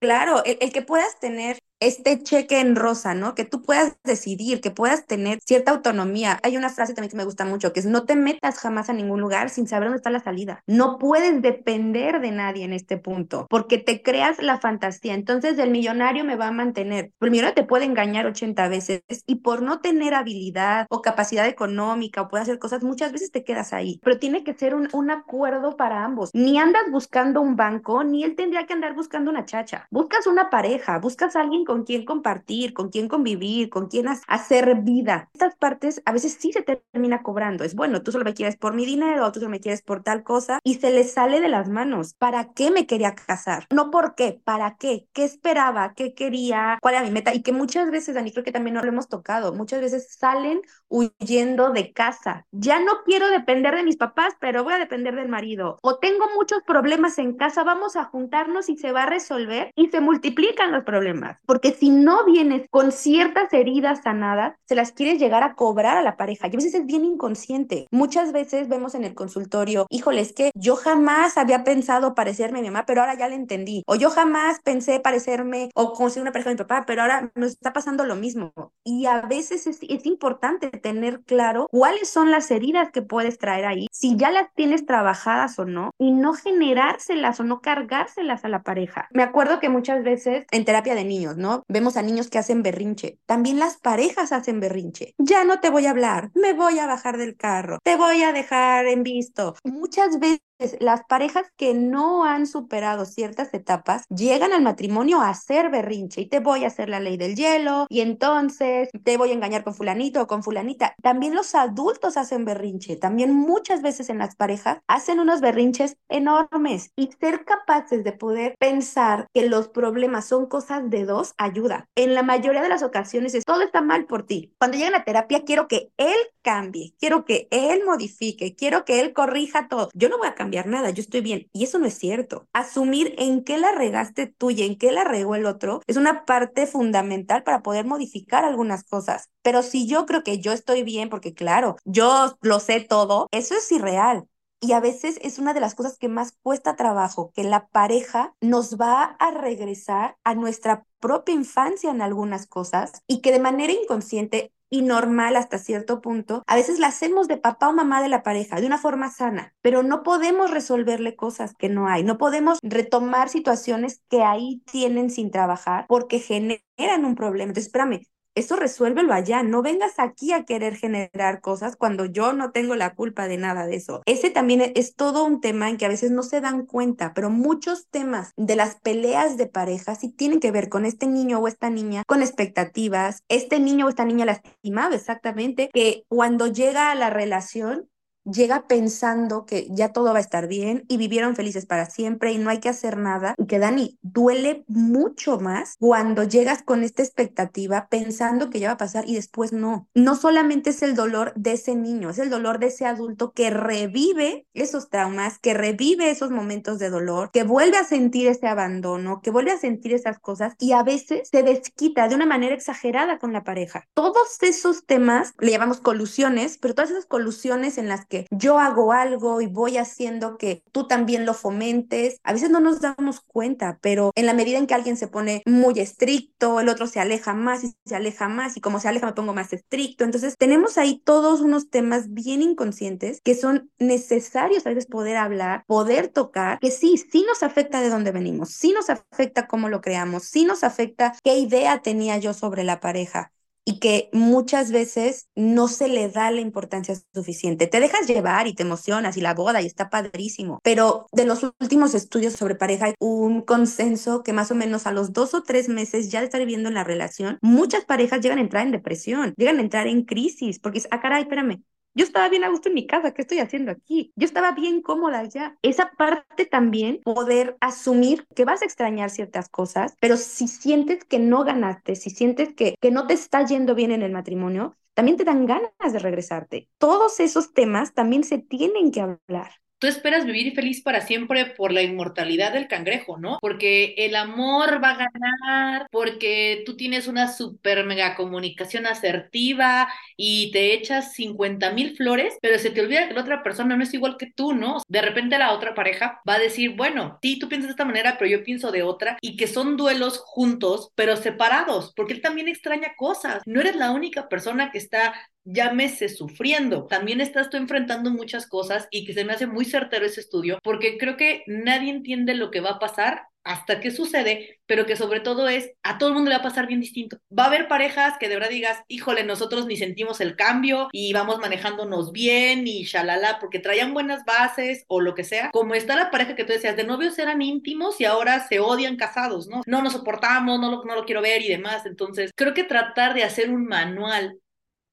[0.00, 3.34] Claro, el, que puedas tener este cheque en rosa, ¿no?
[3.34, 6.38] Que tú puedas decidir, que puedas tener cierta autonomía.
[6.42, 8.92] Hay una frase también que me gusta mucho, que es no te metas jamás a
[8.92, 10.62] ningún lugar sin saber dónde está la salida.
[10.66, 15.14] No puedes depender de nadie en este punto, porque te creas la fantasía.
[15.14, 17.12] Entonces el millonario me va a mantener.
[17.20, 22.22] El millonario te puede engañar 80 veces y por no tener habilidad o capacidad económica
[22.22, 24.00] o puede hacer cosas, muchas veces te quedas ahí.
[24.02, 26.30] Pero tiene que ser un, un acuerdo para ambos.
[26.32, 29.86] Ni andas buscando un banco, ni él tendría que andar buscando una chacha.
[29.90, 34.76] Buscas una pareja, buscas a alguien con quien compartir, con quien convivir, con quien hacer
[34.82, 35.28] vida.
[35.34, 37.64] Estas partes a veces sí se termina cobrando.
[37.64, 40.22] Es bueno, tú solo me quieres por mi dinero, tú solo me quieres por tal
[40.22, 42.14] cosa y se le sale de las manos.
[42.14, 43.66] ¿Para qué me quería casar?
[43.72, 45.08] No por qué, ¿para qué?
[45.12, 45.94] ¿Qué esperaba?
[45.94, 46.78] ¿Qué quería?
[46.80, 47.34] ¿Cuál era mi meta?
[47.34, 50.60] Y que muchas veces, Dani, creo que también no lo hemos tocado, muchas veces salen
[50.88, 52.46] huyendo de casa.
[52.52, 55.78] Ya no quiero depender de mis papás, pero voy a depender del marido.
[55.82, 59.88] O tengo muchos problemas en casa, vamos a juntarnos y se va a resolver y
[59.88, 65.18] se multiplican los problemas porque si no vienes con ciertas heridas sanadas, se las quieres
[65.18, 67.86] llegar a cobrar a la pareja y a veces es bien inconsciente.
[67.90, 72.62] Muchas veces vemos en el consultorio, híjole, es que yo jamás había pensado parecerme a
[72.62, 73.82] mi mamá, pero ahora ya le entendí.
[73.86, 77.52] O yo jamás pensé parecerme o conseguir una pareja de mi papá, pero ahora nos
[77.52, 78.52] está pasando lo mismo.
[78.84, 83.64] Y a veces es, es importante tener claro cuáles son las heridas que puedes traer
[83.64, 88.48] ahí, si ya las tienes trabajadas o no, y no generárselas o no cargárselas a
[88.48, 89.08] la pareja.
[89.12, 91.36] Me acuerdo que muchas veces en terapia de niños,
[91.68, 93.18] Vemos a niños que hacen berrinche.
[93.26, 95.14] También las parejas hacen berrinche.
[95.18, 98.32] Ya no te voy a hablar, me voy a bajar del carro, te voy a
[98.32, 99.54] dejar en visto.
[99.64, 100.40] Muchas veces
[100.80, 106.28] las parejas que no han superado ciertas etapas llegan al matrimonio a hacer berrinche y
[106.28, 109.74] te voy a hacer la ley del hielo y entonces te voy a engañar con
[109.74, 110.94] fulanito o con fulanita.
[111.02, 116.92] También los adultos hacen berrinche, también muchas veces en las parejas hacen unos berrinches enormes
[116.96, 121.88] y ser capaces de poder pensar que los problemas son cosas de dos ayuda.
[121.96, 124.54] En la mayoría de las ocasiones es todo está mal por ti.
[124.58, 129.12] Cuando llegan a terapia quiero que él cambie, quiero que él modifique, quiero que él
[129.12, 129.88] corrija todo.
[129.94, 131.48] Yo no voy a cambiar nada, yo estoy bien.
[131.52, 132.46] Y eso no es cierto.
[132.52, 136.24] Asumir en qué la regaste tú y en qué la regó el otro es una
[136.24, 139.30] parte fundamental para poder modificar algunas cosas.
[139.42, 143.54] Pero si yo creo que yo estoy bien, porque claro, yo lo sé todo, eso
[143.54, 144.26] es irreal.
[144.60, 148.34] Y a veces es una de las cosas que más cuesta trabajo, que la pareja
[148.40, 153.74] nos va a regresar a nuestra propia infancia en algunas cosas y que de manera
[153.74, 158.08] inconsciente y normal hasta cierto punto, a veces la hacemos de papá o mamá de
[158.08, 162.18] la pareja de una forma sana, pero no podemos resolverle cosas que no hay, no
[162.18, 167.50] podemos retomar situaciones que ahí tienen sin trabajar porque generan un problema.
[167.50, 168.00] Entonces, espérame,
[168.34, 172.94] eso resuélvelo allá, no vengas aquí a querer generar cosas cuando yo no tengo la
[172.94, 174.02] culpa de nada de eso.
[174.06, 177.14] Ese también e, es todo un tema en que a veces no se dan cuenta,
[177.14, 181.38] pero muchos temas de las peleas de pareja sí tienen que ver con este niño
[181.38, 186.90] o esta niña, con expectativas, este niño o esta niña lastimado exactamente, que cuando llega
[186.90, 187.88] a la relación
[188.24, 192.38] llega pensando que ya todo va a estar bien y vivieron felices para siempre y
[192.38, 193.34] no hay que hacer nada.
[193.38, 198.74] Y que Dani, duele mucho más cuando llegas con esta expectativa pensando que ya va
[198.74, 199.88] a pasar y después no.
[199.94, 203.50] No solamente es el dolor de ese niño, es el dolor de ese adulto que
[203.50, 209.20] revive esos traumas, que revive esos momentos de dolor, que vuelve a sentir ese abandono,
[209.22, 213.18] que vuelve a sentir esas cosas y a veces se desquita de una manera exagerada
[213.18, 213.86] con la pareja.
[213.94, 218.92] Todos esos temas le llamamos colusiones, pero todas esas colusiones en las que yo hago
[218.92, 222.18] algo y voy haciendo que tú también lo fomentes.
[222.22, 225.42] A veces no nos damos cuenta, pero en la medida en que alguien se pone
[225.46, 229.06] muy estricto, el otro se aleja más y se aleja más y como se aleja
[229.06, 230.04] me pongo más estricto.
[230.04, 235.64] Entonces tenemos ahí todos unos temas bien inconscientes que son necesarios a veces poder hablar,
[235.66, 239.80] poder tocar, que sí, sí nos afecta de dónde venimos, sí nos afecta cómo lo
[239.80, 243.32] creamos, sí nos afecta qué idea tenía yo sobre la pareja
[243.64, 247.66] y que muchas veces no se le da la importancia suficiente.
[247.66, 251.42] Te dejas llevar y te emocionas y la boda y está padrísimo, pero de los
[251.60, 255.42] últimos estudios sobre pareja hay un consenso que más o menos a los dos o
[255.42, 258.72] tres meses ya de estar viviendo en la relación, muchas parejas llegan a entrar en
[258.72, 261.62] depresión, llegan a entrar en crisis porque es, ah, caray, espérame,
[261.94, 264.12] Yo estaba bien a gusto en mi casa, ¿qué estoy haciendo aquí?
[264.16, 265.56] Yo estaba bien cómoda ya.
[265.62, 271.20] Esa parte también, poder asumir que vas a extrañar ciertas cosas, pero si sientes que
[271.20, 275.16] no ganaste, si sientes que, que no te está yendo bien en el matrimonio, también
[275.16, 276.68] te dan ganas de regresarte.
[276.78, 281.72] Todos esos temas también se tienen que hablar tú esperas vivir feliz para siempre por
[281.72, 283.38] la inmortalidad del cangrejo, ¿no?
[283.40, 290.50] Porque el amor va a ganar, porque tú tienes una super mega comunicación asertiva y
[290.52, 293.94] te echas 50 mil flores, pero se te olvida que la otra persona no es
[293.94, 294.82] igual que tú, ¿no?
[294.88, 298.16] De repente la otra pareja va a decir, bueno, sí, tú piensas de esta manera,
[298.18, 302.48] pero yo pienso de otra, y que son duelos juntos, pero separados, porque él también
[302.48, 303.42] extraña cosas.
[303.46, 305.14] No eres la única persona que está
[305.44, 306.86] llámese sufriendo.
[306.86, 310.58] También estás tú enfrentando muchas cosas y que se me hace muy certero ese estudio
[310.62, 314.96] porque creo que nadie entiende lo que va a pasar hasta que sucede, pero que
[314.96, 317.18] sobre todo es, a todo el mundo le va a pasar bien distinto.
[317.38, 321.12] Va a haber parejas que de verdad digas, híjole, nosotros ni sentimos el cambio y
[321.12, 325.50] vamos manejándonos bien y shalala, porque traían buenas bases o lo que sea.
[325.52, 328.96] Como está la pareja que tú decías, de novios eran íntimos y ahora se odian
[328.96, 329.60] casados, ¿no?
[329.66, 331.84] No nos soportamos, no lo, no lo quiero ver y demás.
[331.84, 334.38] Entonces, creo que tratar de hacer un manual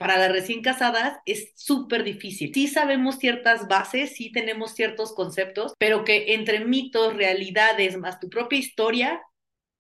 [0.01, 2.51] para las recién casadas es súper difícil.
[2.55, 8.27] Sí sabemos ciertas bases, sí tenemos ciertos conceptos, pero que entre mitos, realidades, más tu
[8.27, 9.21] propia historia,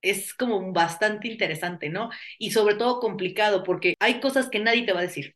[0.03, 2.11] es como bastante interesante, ¿no?
[2.37, 5.35] Y sobre todo complicado, porque hay cosas que nadie te va a decir.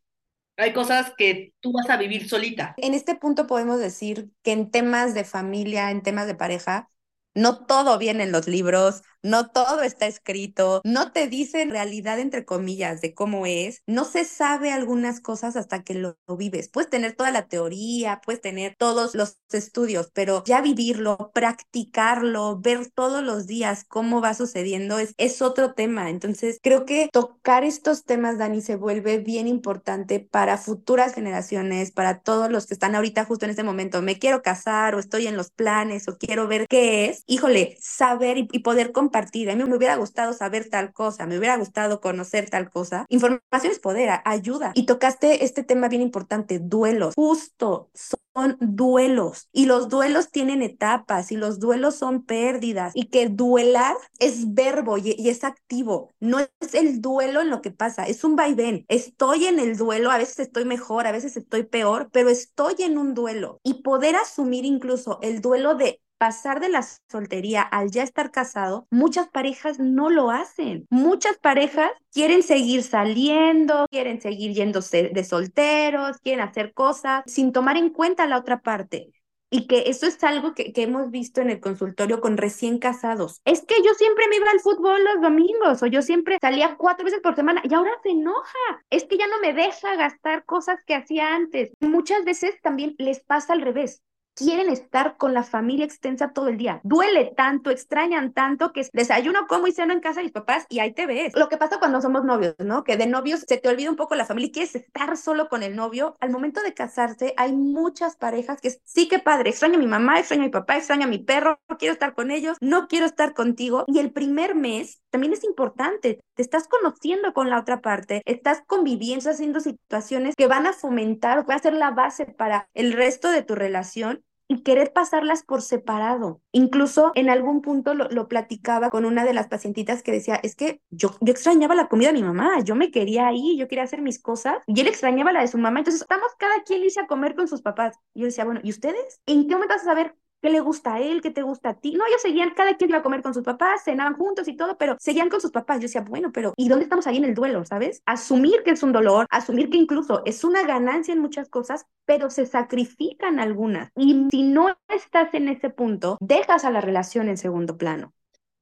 [0.57, 2.75] Hay cosas que tú vas a vivir solita.
[2.77, 6.91] En este punto podemos decir que en temas de familia, en temas de pareja,
[7.33, 12.45] no todo viene en los libros, no todo está escrito, no te dicen realidad entre
[12.45, 16.69] comillas de cómo es, no se sabe algunas cosas hasta que lo, vives.
[16.69, 22.91] Puedes tener toda la teoría, puedes tener todos los estudios, pero ya vivirlo, practicarlo, ver
[22.91, 26.09] todos los días cómo va sucediendo es, es otro tema.
[26.09, 32.19] Entonces, creo que tocar estos temas, Dani, se vuelve bien importante para futuras generaciones, para
[32.19, 35.37] todos los que están ahorita justo en este momento, me quiero casar o estoy en
[35.37, 37.23] los planes o quiero ver qué es.
[37.25, 41.37] Híjole, saber y, y poder compartir a mí me hubiera gustado saber tal cosa, me
[41.37, 43.05] hubiera gustado conocer tal cosa.
[43.09, 44.71] Información es poder, ayuda.
[44.75, 47.13] Y tocaste este tema bien importante, duelos.
[47.15, 53.29] Justo, son duelos y los duelos tienen etapas y los duelos son pérdidas y que
[53.29, 58.05] duelar es verbo y, y, es activo, no es el duelo en lo que pasa,
[58.05, 58.85] es un vaivén.
[58.89, 62.97] Estoy en el duelo, a veces estoy mejor, a veces estoy peor, pero estoy en
[62.97, 68.03] un duelo y poder asumir incluso el duelo de pasar de la soltería al ya
[68.03, 70.87] estar casado, muchas parejas no lo hacen.
[70.89, 77.77] Muchas parejas quieren seguir saliendo, quieren seguir yéndose de solteros, quieren hacer cosas sin tomar
[77.77, 79.11] en cuenta la otra parte.
[79.51, 83.41] Y que eso es algo que, que, hemos visto en el consultorio con recién casados.
[83.45, 87.05] Es que yo siempre me iba al fútbol los domingos o yo siempre salía cuatro
[87.05, 88.83] veces por semana y ahora se enoja.
[88.89, 91.71] Es que ya no me deja gastar cosas que hacía antes.
[91.79, 94.01] Muchas veces también les pasa al revés
[94.35, 96.81] quieren estar con la familia extensa todo el día.
[96.83, 100.79] Duele tanto, extrañan tanto que desayuno, como y ceno en casa de mis papás y
[100.79, 101.33] ahí te ves.
[101.35, 102.83] Lo que pasa cuando somos novios, ¿no?
[102.83, 105.63] Que de novios se te olvida un poco la familia y quieres estar solo con
[105.63, 106.15] el novio.
[106.19, 110.19] Al momento de casarse hay muchas parejas que sí que padre, extraño a mi mamá,
[110.19, 113.05] extraño a mi papá, extraño a mi perro, no quiero estar con ellos, no quiero
[113.05, 113.85] estar contigo.
[113.87, 118.61] Y el primer mes también es importante, te estás conociendo con la otra parte, estás
[118.67, 122.91] conviviendo, haciendo situaciones que van a fomentar o van a ser la base para el
[122.91, 126.41] resto de tu relación y querer pasarlas por separado.
[126.51, 130.81] Incluso en algún punto lo, platicaba con una de las pacientitas que decía, es que
[130.89, 134.01] yo, yo extrañaba la comida de mi mamá, yo me quería ahí, yo quería hacer
[134.01, 137.07] mis cosas, y él extrañaba la de su mamá, entonces estamos cada quien irse a
[137.07, 137.97] comer con sus papás.
[138.13, 139.21] Yo decía, bueno, ¿y ustedes?
[139.25, 140.15] ¿En qué momento vas a saber
[140.45, 141.93] qué le gusta a él, qué te gusta a ti.
[141.93, 144.77] No, ellos seguían, cada quien iba a comer con sus papás, cenaban juntos y todo,
[144.77, 145.77] pero seguían con sus papás.
[145.77, 148.03] Yo decía, bueno, pero ¿y dónde estamos ahí en el duelo, sabes?
[148.05, 152.29] Asumir que es un dolor, asumir que incluso es una ganancia en muchas cosas, pero
[152.29, 153.89] se sacrifican algunas.
[153.95, 158.13] Y si no estás en ese punto, dejas a la relación en segundo plano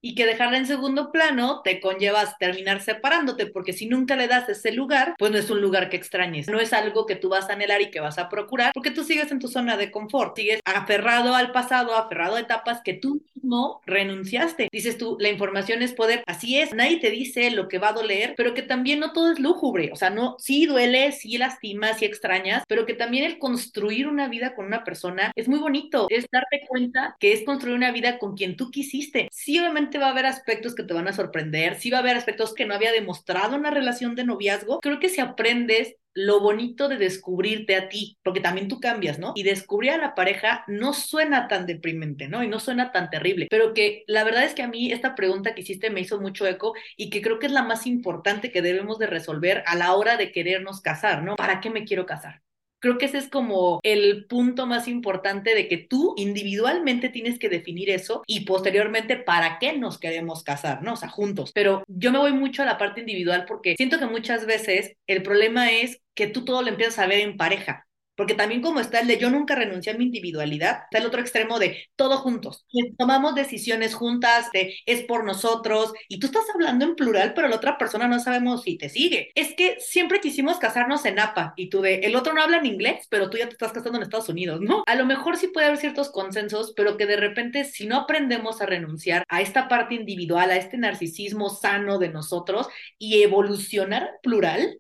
[0.04, 4.50] y que dejarla en segundo plano te conllevas terminar separándote, porque si nunca le das
[4.50, 7.50] ese lugar, pues no es un lugar que extrañes, no es algo que tú vas
[7.50, 10.36] a anhelar y que vas a procurar, porque tú sigues en tu zona de confort,
[10.36, 14.68] sigues aferrado al pasado, aferrado a etapas que tú mismo renunciaste.
[14.72, 17.94] Dices tú, la información es poder, así es, nadie te dice lo que va a
[17.94, 21.94] doler, pero que también no todo es lúgubre, o sea, no, sí duele, sí lastima,
[21.94, 26.08] sí extrañas, pero que también el construir una vida con una persona es muy bonito,
[26.10, 29.30] es darte cuenta que es construir una vida con quien tú quisiste.
[29.32, 32.18] Sí, obviamente va a haber aspectos que te van a sorprender, sí va a haber
[32.18, 34.80] aspectos que no había demostrado en una relación de noviazgo.
[34.80, 39.34] Creo que si aprendes lo bonito de descubrirte a ti, porque también tú cambias, ¿no?
[39.36, 42.44] Y descubrir a la pareja no suena tan deprimente, ¿no?
[42.44, 45.56] Y no suena tan terrible, pero que la verdad es que a mí esta pregunta
[45.56, 48.62] que hiciste me hizo mucho eco y que creo que es la más importante que
[48.62, 51.36] debemos de resolver a la hora de querernos casar, ¿no?
[51.36, 52.42] ¿Para qué me quiero casar?
[52.84, 57.48] Creo que ese es como el punto más importante de que tú individualmente tienes que
[57.48, 60.92] definir eso y posteriormente para qué nos queremos casar, ¿no?
[60.92, 61.54] O sea, juntos.
[61.54, 65.24] Pero yo me voy mucho a la parte individual porque siento que muchas veces el
[65.24, 67.88] problema es que tú todo lo empiezas a ver en pareja.
[68.16, 71.22] Porque también como está el de yo nunca renuncié a mi individualidad, está el otro
[71.22, 72.66] extremo de todos juntos.
[72.98, 77.78] Tomamos decisiones juntas, es por nosotros, y tú estás hablando en plural, pero la otra
[77.78, 79.32] persona no sabemos si te sigue.
[79.36, 82.66] Es que siempre quisimos casarnos en APA, y tú de, el otro no habla en
[82.66, 84.84] inglés, pero tú ya te estás casando en Estados Unidos, ¿no?
[84.86, 88.62] A lo mejor sí puede haber ciertos consensos, pero que de repente si no aprendemos
[88.62, 94.80] a renunciar a esta parte individual, a este narcisismo sano de nosotros y evolucionar plural,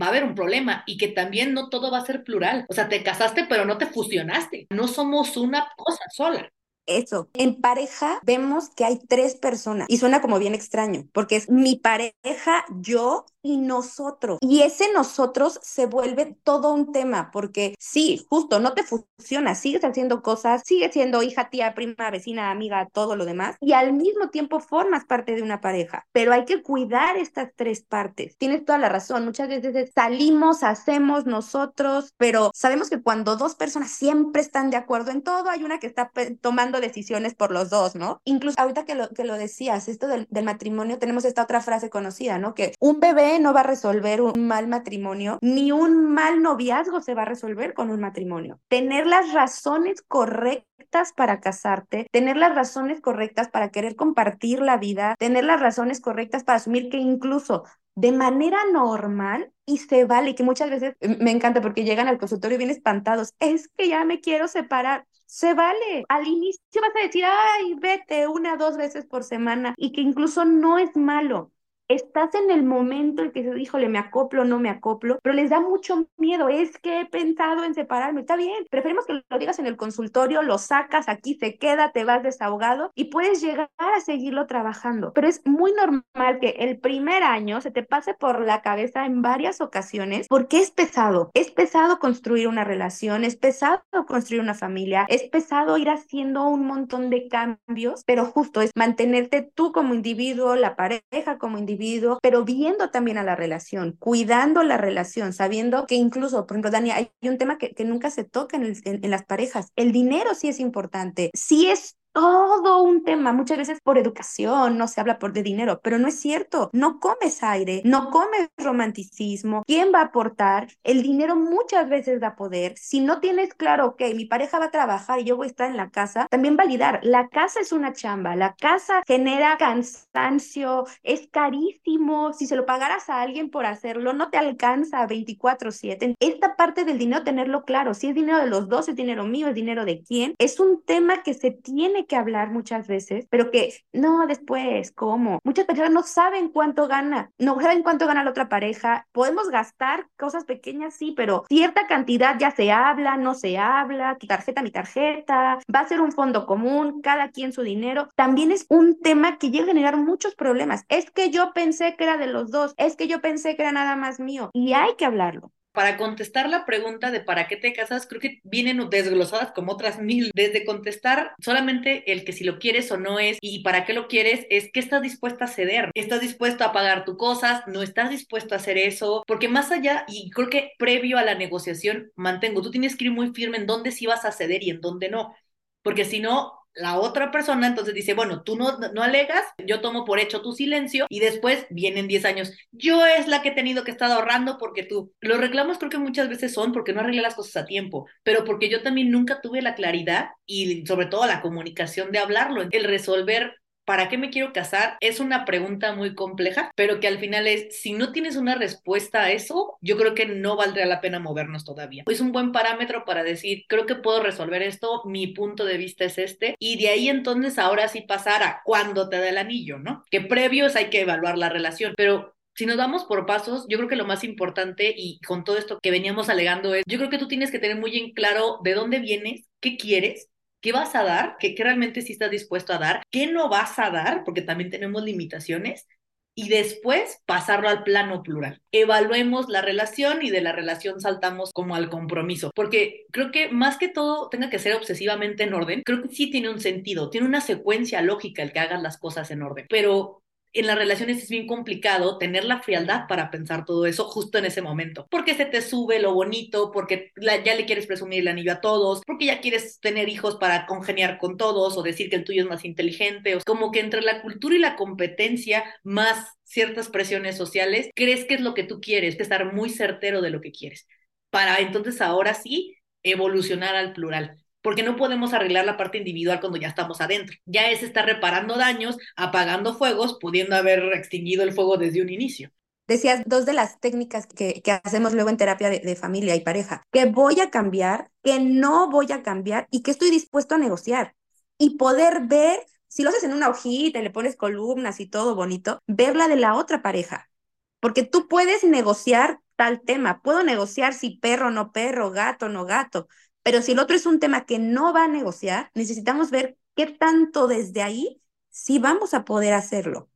[0.00, 2.66] va a haber un problema y que también no todo va a ser plural.
[2.68, 4.66] O sea, te casaste pero no te fusionaste.
[4.70, 6.50] No somos una cosa sola
[6.86, 7.28] eso.
[7.34, 11.76] En pareja vemos que hay tres personas y suena como bien extraño porque es mi
[11.76, 14.38] pareja, yo y nosotros.
[14.40, 19.84] Y ese nosotros se vuelve todo un tema, porque sí, justo, no te funciona, sigues
[19.84, 24.30] haciendo cosas, sigues siendo hija, tía, prima, vecina, amiga, todo lo demás, y al mismo
[24.30, 28.36] tiempo formas parte de una pareja, pero hay que cuidar estas tres partes.
[28.36, 33.90] Tienes toda la razón, muchas veces salimos, hacemos nosotros, pero sabemos que cuando dos personas
[33.90, 37.94] siempre están de acuerdo en todo, hay una que está tomando decisiones por los dos,
[37.94, 38.20] ¿no?
[38.24, 41.90] Incluso ahorita que lo, que lo decías, esto del, del matrimonio, tenemos esta otra frase
[41.90, 42.54] conocida, ¿no?
[42.54, 47.14] Que un bebé no va a resolver un mal matrimonio, ni un mal noviazgo se
[47.14, 48.60] va a resolver con un matrimonio.
[48.68, 55.14] Tener las razones correctas para casarte, tener las razones correctas para querer compartir la vida,
[55.18, 57.64] tener las razones correctas para asumir que incluso
[57.94, 62.18] de manera normal y se vale, que muchas veces eh, me encanta porque llegan al
[62.18, 65.06] consultorio bien espantados, es que ya me quiero separar.
[65.26, 66.04] Se vale.
[66.08, 70.44] Al inicio vas a decir, ay, vete una, dos veces por semana y que incluso
[70.44, 71.50] no es malo
[71.88, 75.34] estás en el momento en que se dijo, le me acoplo, no me acoplo, pero
[75.34, 79.38] les da mucho miedo, es que he pensado en separarme, está bien, preferimos que lo
[79.38, 83.70] digas en el consultorio, lo sacas, aquí se queda, te vas desahogado y puedes llegar
[83.78, 88.40] a seguirlo trabajando, pero es muy normal que el primer año se te pase por
[88.40, 93.82] la cabeza en varias ocasiones porque es pesado, es pesado construir una relación, es pesado
[94.06, 99.42] construir una familia, es pesado ir haciendo un montón de cambios, pero justo es mantenerte
[99.42, 101.75] tú como individuo, la pareja como individuo,
[102.22, 106.90] pero viendo también a la relación, cuidando la relación, sabiendo que incluso, por ejemplo, Dani,
[106.90, 109.68] hay un tema que, nunca se toca en, en las parejas.
[109.76, 113.34] El dinero sí es importante, sí es todo un tema.
[113.34, 116.70] Muchas veces por educación no se habla por de dinero, pero no es cierto.
[116.72, 119.62] No comes aire, no comes romanticismo.
[119.66, 120.68] ¿Quién va a aportar?
[120.82, 122.72] El dinero muchas veces da poder.
[122.78, 125.68] Si no tienes claro, ok, mi pareja va a trabajar y yo voy a estar
[125.68, 127.00] en la casa, también validar.
[127.02, 132.32] La casa es una chamba, la casa genera cansancio, es carísimo.
[132.32, 136.14] Si se lo pagaras a alguien por hacerlo, no te alcanza 24/7.
[136.18, 137.92] Esta parte del dinero, tenerlo claro.
[137.92, 140.34] Si es dinero de los dos, es dinero mío, es dinero de quién.
[140.38, 145.40] Es un tema que se tiene que hablar muchas veces, pero que no después, ¿cómo?
[145.44, 149.06] Muchas personas no saben cuánto gana, no saben cuánto gana la otra pareja.
[149.12, 154.26] Podemos gastar cosas pequeñas, sí, pero cierta cantidad ya se habla, no se habla, tu
[154.26, 158.08] tarjeta, mi tarjeta, va a ser un fondo común, cada quien su dinero.
[158.16, 160.84] También es un tema que llega a generar muchos problemas.
[160.88, 163.72] Es que yo pensé que era de los dos, es que yo pensé que era
[163.72, 167.74] nada más mío y hay que hablarlo para contestar la pregunta de para qué te
[167.74, 170.30] casas, creo que vienen desglosadas como otras mil.
[170.34, 174.08] Desde contestar solamente el que si lo quieres o no es y para qué lo
[174.08, 178.08] quieres, es que estás dispuesta a ceder, estás dispuesto a pagar tus cosas, no estás
[178.08, 182.62] dispuesto a hacer eso, porque más allá, y creo que previo a la negociación, mantengo,
[182.62, 185.10] tú tienes que ir muy firme en dónde sí vas a ceder y en dónde
[185.10, 185.36] no,
[185.82, 190.04] porque si no, la otra persona entonces dice, bueno, tú no, no alegas, yo tomo
[190.04, 192.52] por hecho tu silencio y después vienen 10 años.
[192.70, 195.12] Yo es la que he tenido que estar ahorrando porque tú.
[195.20, 198.44] Los reclamos creo que muchas veces son porque no arreglé las cosas a tiempo, pero
[198.44, 202.84] porque yo también nunca tuve la claridad y sobre todo la comunicación de hablarlo, el
[202.84, 203.56] resolver
[203.86, 204.98] ¿para qué me quiero casar?
[205.00, 209.22] Es una pregunta muy compleja, pero que al final es, si no tienes una respuesta
[209.22, 212.04] a eso, yo creo que no valdría la pena movernos todavía.
[212.06, 216.04] Es un buen parámetro para decir, creo que puedo resolver esto, mi punto de vista
[216.04, 219.78] es este, y de ahí entonces ahora sí pasar a cuándo te da el anillo,
[219.78, 220.02] ¿no?
[220.10, 223.88] Que previos hay que evaluar la relación, pero si nos vamos por pasos, yo creo
[223.88, 227.18] que lo más importante y con todo esto que veníamos alegando es, yo creo que
[227.18, 230.28] tú tienes que tener muy en claro de dónde vienes, qué quieres
[230.66, 233.88] qué vas a dar, qué, realmente sí estás dispuesto a dar, qué no vas a
[233.90, 235.86] dar, porque también tenemos limitaciones,
[236.34, 238.60] y después pasarlo al plano plural.
[238.72, 243.78] Evaluemos la relación y de la relación saltamos como al compromiso, porque creo que más
[243.78, 247.28] que todo tenga que ser obsesivamente en orden, creo que sí tiene un sentido, tiene
[247.28, 250.24] una secuencia lógica el que hagas las cosas en orden, pero
[250.58, 254.46] en las relaciones es bien complicado tener la frialdad para pensar todo eso justo en
[254.46, 258.52] ese momento, porque se te sube lo bonito, porque ya le quieres presumir el anillo
[258.52, 262.24] a todos, porque ya quieres tener hijos para congeniar con todos o decir que el
[262.24, 266.88] tuyo es más inteligente, o como que entre la cultura y la competencia más ciertas
[266.88, 270.52] presiones sociales, crees que es lo que tú quieres, estar muy certero de lo que
[270.52, 270.86] quieres,
[271.30, 274.36] para entonces ahora sí evolucionar al plural
[274.66, 277.36] porque no podemos arreglar la parte individual cuando ya estamos adentro.
[277.44, 282.50] Ya es estar reparando daños, apagando fuegos, pudiendo haber extinguido el fuego desde un inicio.
[282.88, 286.82] Decías dos de las técnicas que, hacemos luego en terapia de, de, familia y pareja,
[286.90, 291.14] que voy a cambiar, que no voy a cambiar y que estoy dispuesto a negociar
[291.58, 292.58] y poder ver,
[292.88, 296.38] si lo haces en una hojita y le pones columnas y todo bonito, verla de
[296.38, 297.30] la otra pareja.
[297.78, 303.06] Porque tú puedes negociar tal tema, puedo negociar si perro no perro, gato no gato,
[303.46, 306.86] pero si el otro es un tema que no va a negociar, necesitamos ver qué
[306.88, 308.20] tanto desde ahí
[308.50, 310.10] sí vamos a poder hacerlo.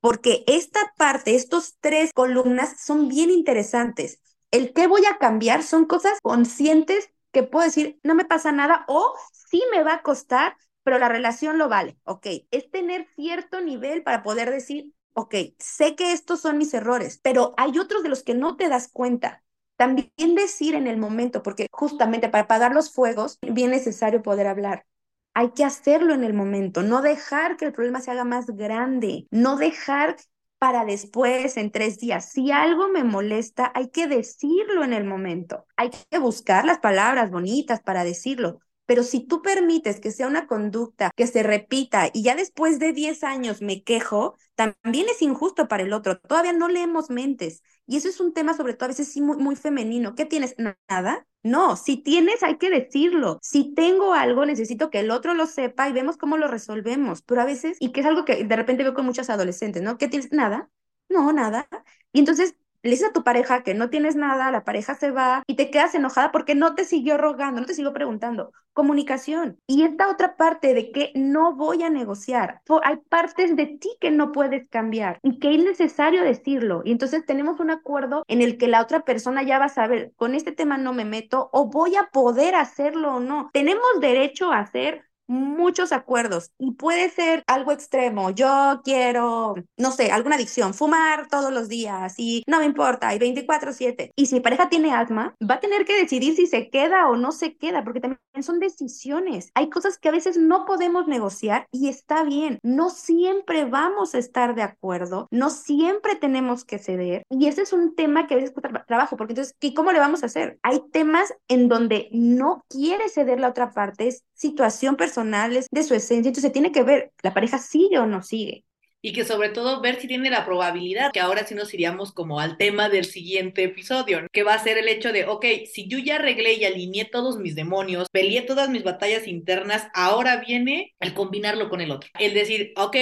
[0.00, 4.20] Porque esta parte, estos tres columnas son bien interesantes.
[4.50, 8.84] El qué voy a cambiar son cosas conscientes que puedo decir, no me pasa nada
[8.88, 12.00] o sí me va a costar, pero la relación lo vale.
[12.02, 17.20] Ok, es tener cierto nivel para poder decir, ok, sé que estos son mis errores,
[17.22, 19.41] pero hay otros de los que no te das cuenta.
[19.82, 24.86] También decir en el momento, porque justamente para apagar los fuegos, bien necesario poder hablar.
[25.34, 29.26] Hay que hacerlo en el momento, no dejar que el problema se haga más grande,
[29.32, 30.14] no dejar
[30.60, 32.30] para después, en tres días.
[32.30, 35.66] Si algo me molesta, hay que decirlo en el momento.
[35.76, 38.60] Hay que buscar las palabras bonitas para decirlo.
[38.86, 42.92] Pero si tú permites que sea una conducta que se repita y ya después de
[42.92, 46.18] 10 años me quejo, también es injusto para el otro.
[46.18, 47.62] Todavía no leemos mentes.
[47.86, 50.14] Y eso es un tema sobre todo a veces sí muy, muy femenino.
[50.14, 50.54] ¿Qué tienes?
[50.88, 51.26] ¿Nada?
[51.42, 53.38] No, si tienes hay que decirlo.
[53.42, 57.22] Si tengo algo, necesito que el otro lo sepa y vemos cómo lo resolvemos.
[57.22, 59.98] Pero a veces, y que es algo que de repente veo con muchas adolescentes, ¿no?
[59.98, 60.32] ¿Qué tienes?
[60.32, 60.70] Nada.
[61.08, 61.68] No, nada.
[62.12, 65.42] Y entonces le dices a tu pareja que no tienes nada, la pareja se va
[65.46, 68.52] y te quedas enojada porque no te siguió rogando, no te siguió preguntando.
[68.72, 69.58] Comunicación.
[69.66, 72.62] Y esta otra parte de que no voy a negociar.
[72.82, 76.82] Hay partes de ti que no puedes cambiar y que es necesario decirlo.
[76.84, 80.12] Y entonces tenemos un acuerdo en el que la otra persona ya va a saber,
[80.16, 83.50] con este tema no me meto o voy a poder hacerlo o no.
[83.52, 88.30] Tenemos derecho a hacer muchos acuerdos y puede ser algo extremo.
[88.30, 93.18] Yo quiero, no sé, alguna adicción, fumar todos los días y no me importa, y
[93.18, 94.10] 24/7.
[94.16, 97.16] Y si mi pareja tiene asma, va a tener que decidir si se queda o
[97.16, 99.50] no se queda, porque también son decisiones.
[99.54, 102.58] Hay cosas que a veces no podemos negociar y está bien.
[102.62, 107.22] No siempre vamos a estar de acuerdo, no siempre tenemos que ceder.
[107.30, 109.98] Y ese es un tema que a veces cuesta trabajo, porque entonces, ¿y cómo le
[109.98, 110.58] vamos a hacer?
[110.62, 115.82] Hay temas en donde no quiere ceder la otra parte, es situación personal personales de
[115.82, 116.28] su esencia.
[116.28, 118.64] Entonces tiene que ver, la pareja sigue o no sigue.
[119.04, 122.38] Y que sobre todo ver si tiene la probabilidad, que ahora sí nos iríamos como
[122.38, 125.98] al tema del siguiente episodio, que va a ser el hecho de, ok, si yo
[125.98, 131.14] ya arreglé y alineé todos mis demonios, peleé todas mis batallas internas, ahora viene el
[131.14, 132.10] combinarlo con el otro.
[132.20, 132.96] El decir, ok,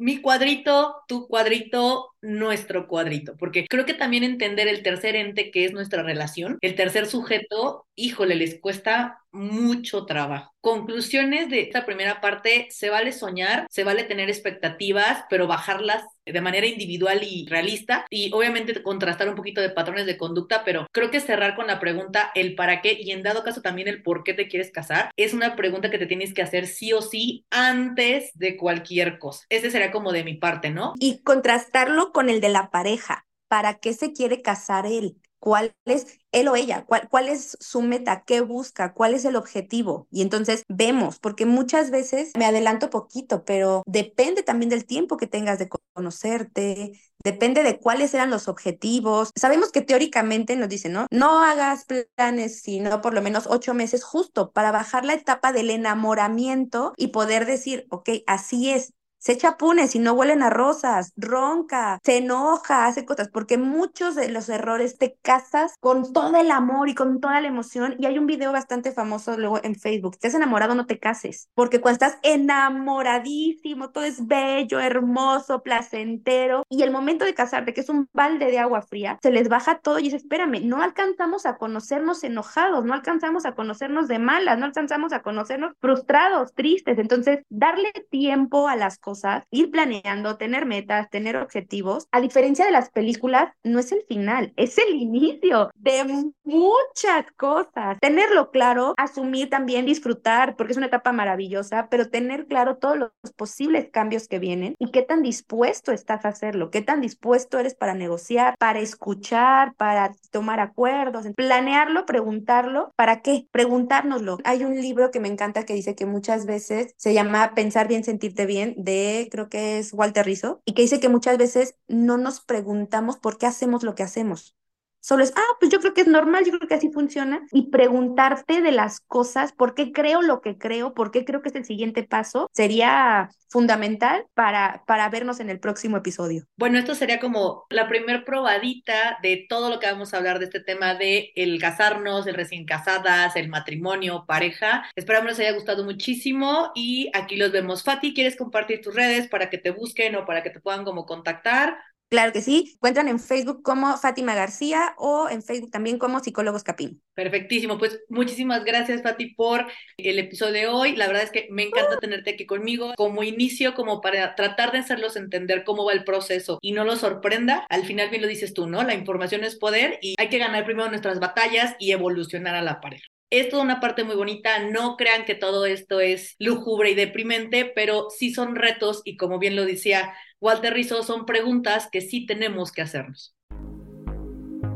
[0.00, 5.66] mi cuadrito, tu cuadrito, nuestro cuadrito, porque creo que también entender el tercer ente que
[5.66, 10.52] es nuestra relación, el tercer sujeto, híjole, les cuesta mucho trabajo.
[10.60, 16.40] Conclusiones de esta primera parte, se vale soñar, se vale tener expectativas, pero bajarlas de
[16.42, 21.10] manera individual y realista y obviamente contrastar un poquito de patrones de conducta, pero creo
[21.10, 24.22] que cerrar con la pregunta el para qué y en dado caso también el por
[24.22, 27.46] qué te quieres casar es una pregunta que te tienes que hacer sí o sí
[27.50, 29.46] antes de cualquier cosa.
[29.48, 30.92] Ese será como de mi parte, ¿no?
[31.00, 33.26] Y contrastarlo con el de la pareja.
[33.48, 35.16] ¿Para qué se quiere casar él?
[35.40, 36.84] ¿Cuál es él o ella?
[36.86, 38.24] ¿Cuál, ¿Cuál es su meta?
[38.24, 38.92] ¿Qué busca?
[38.94, 40.06] ¿Cuál es el objetivo?
[40.10, 45.26] Y entonces vemos, porque muchas veces me adelanto poquito, pero depende también del tiempo que
[45.26, 46.92] tengas de conocerte,
[47.24, 49.30] depende de cuáles eran los objetivos.
[49.34, 51.06] Sabemos que teóricamente nos dicen, ¿no?
[51.10, 51.86] No hagas
[52.16, 57.08] planes, sino por lo menos ocho meses justo para bajar la etapa del enamoramiento y
[57.08, 62.16] poder decir, ok, así es, se echa punes y no huelen a rosas, ronca, se
[62.16, 66.94] enoja, hace cosas, porque muchos de los errores te casas con todo el amor y
[66.94, 67.96] con toda la emoción.
[67.98, 71.80] Y hay un video bastante famoso luego en Facebook, estás enamorado, no te cases, porque
[71.80, 77.90] cuando estás enamoradísimo, todo es bello, hermoso, placentero, y el momento de casarte, que es
[77.90, 81.58] un balde de agua fría, se les baja todo y dice, espérame, no alcanzamos a
[81.58, 86.98] conocernos enojados, no alcanzamos a conocernos de malas, no alcanzamos a conocernos frustrados, tristes.
[86.98, 92.06] Entonces, darle tiempo a las cosas cosas, ir planeando, tener metas, tener objetivos.
[92.12, 97.98] A diferencia de las películas, no es el final, es el inicio de muchas cosas.
[98.00, 103.10] Tenerlo claro, asumir también, disfrutar, porque es una etapa maravillosa, pero tener claro todos los
[103.36, 107.74] posibles cambios que vienen y qué tan dispuesto estás a hacerlo, qué tan dispuesto eres
[107.74, 113.48] para negociar, para escuchar, para tomar acuerdos, planearlo, preguntarlo, ¿para qué?
[113.50, 114.38] Preguntárnoslo.
[114.44, 118.04] Hay un libro que me encanta que dice que muchas veces se llama Pensar bien,
[118.04, 118.99] sentirte bien, de
[119.30, 123.38] creo que es Walter Rizzo, y que dice que muchas veces no nos preguntamos por
[123.38, 124.56] qué hacemos lo que hacemos.
[125.00, 127.40] Solo es, ah, pues yo creo que es normal, yo creo que así funciona.
[127.52, 131.48] Y preguntarte de las cosas, por qué creo lo que creo, por qué creo que
[131.48, 136.44] es el siguiente paso, sería fundamental para, para vernos en el próximo episodio.
[136.56, 140.44] Bueno, esto sería como la primer probadita de todo lo que vamos a hablar de
[140.44, 144.84] este tema de el casarnos, el recién casadas, el matrimonio, pareja.
[144.94, 147.82] Esperamos les haya gustado muchísimo y aquí los vemos.
[147.82, 151.04] Fati, ¿quieres compartir tus redes para que te busquen o para que te puedan como
[151.04, 151.76] contactar?
[152.10, 152.72] Claro que sí.
[152.74, 157.00] Encuentran en Facebook como Fátima García o en Facebook también como Psicólogos Capín.
[157.14, 157.78] Perfectísimo.
[157.78, 160.96] Pues muchísimas gracias, Fati, por el episodio de hoy.
[160.96, 164.78] La verdad es que me encanta tenerte aquí conmigo como inicio, como para tratar de
[164.78, 167.64] hacerlos entender cómo va el proceso y no los sorprenda.
[167.70, 168.82] Al final bien lo dices tú, ¿no?
[168.82, 172.80] La información es poder y hay que ganar primero nuestras batallas y evolucionar a la
[172.80, 173.06] pareja.
[173.30, 177.64] Es toda una parte muy bonita, no crean que todo esto es lúgubre y deprimente,
[177.64, 182.24] pero sí son retos y como bien lo decía Walter Rizzo, son preguntas que sí
[182.24, 183.36] tenemos que hacernos.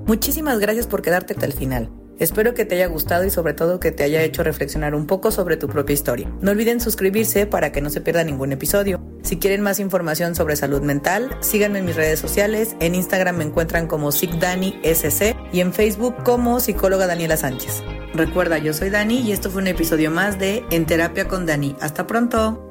[0.07, 1.91] Muchísimas gracias por quedarte hasta el final.
[2.19, 5.31] Espero que te haya gustado y sobre todo que te haya hecho reflexionar un poco
[5.31, 6.31] sobre tu propia historia.
[6.41, 9.03] No olviden suscribirse para que no se pierda ningún episodio.
[9.23, 12.77] Si quieren más información sobre salud mental, síganme en mis redes sociales.
[12.79, 17.83] En Instagram me encuentran como SC y en Facebook como psicóloga Daniela Sánchez.
[18.13, 21.75] Recuerda, yo soy Dani y esto fue un episodio más de En Terapia con Dani.
[21.81, 22.71] Hasta pronto.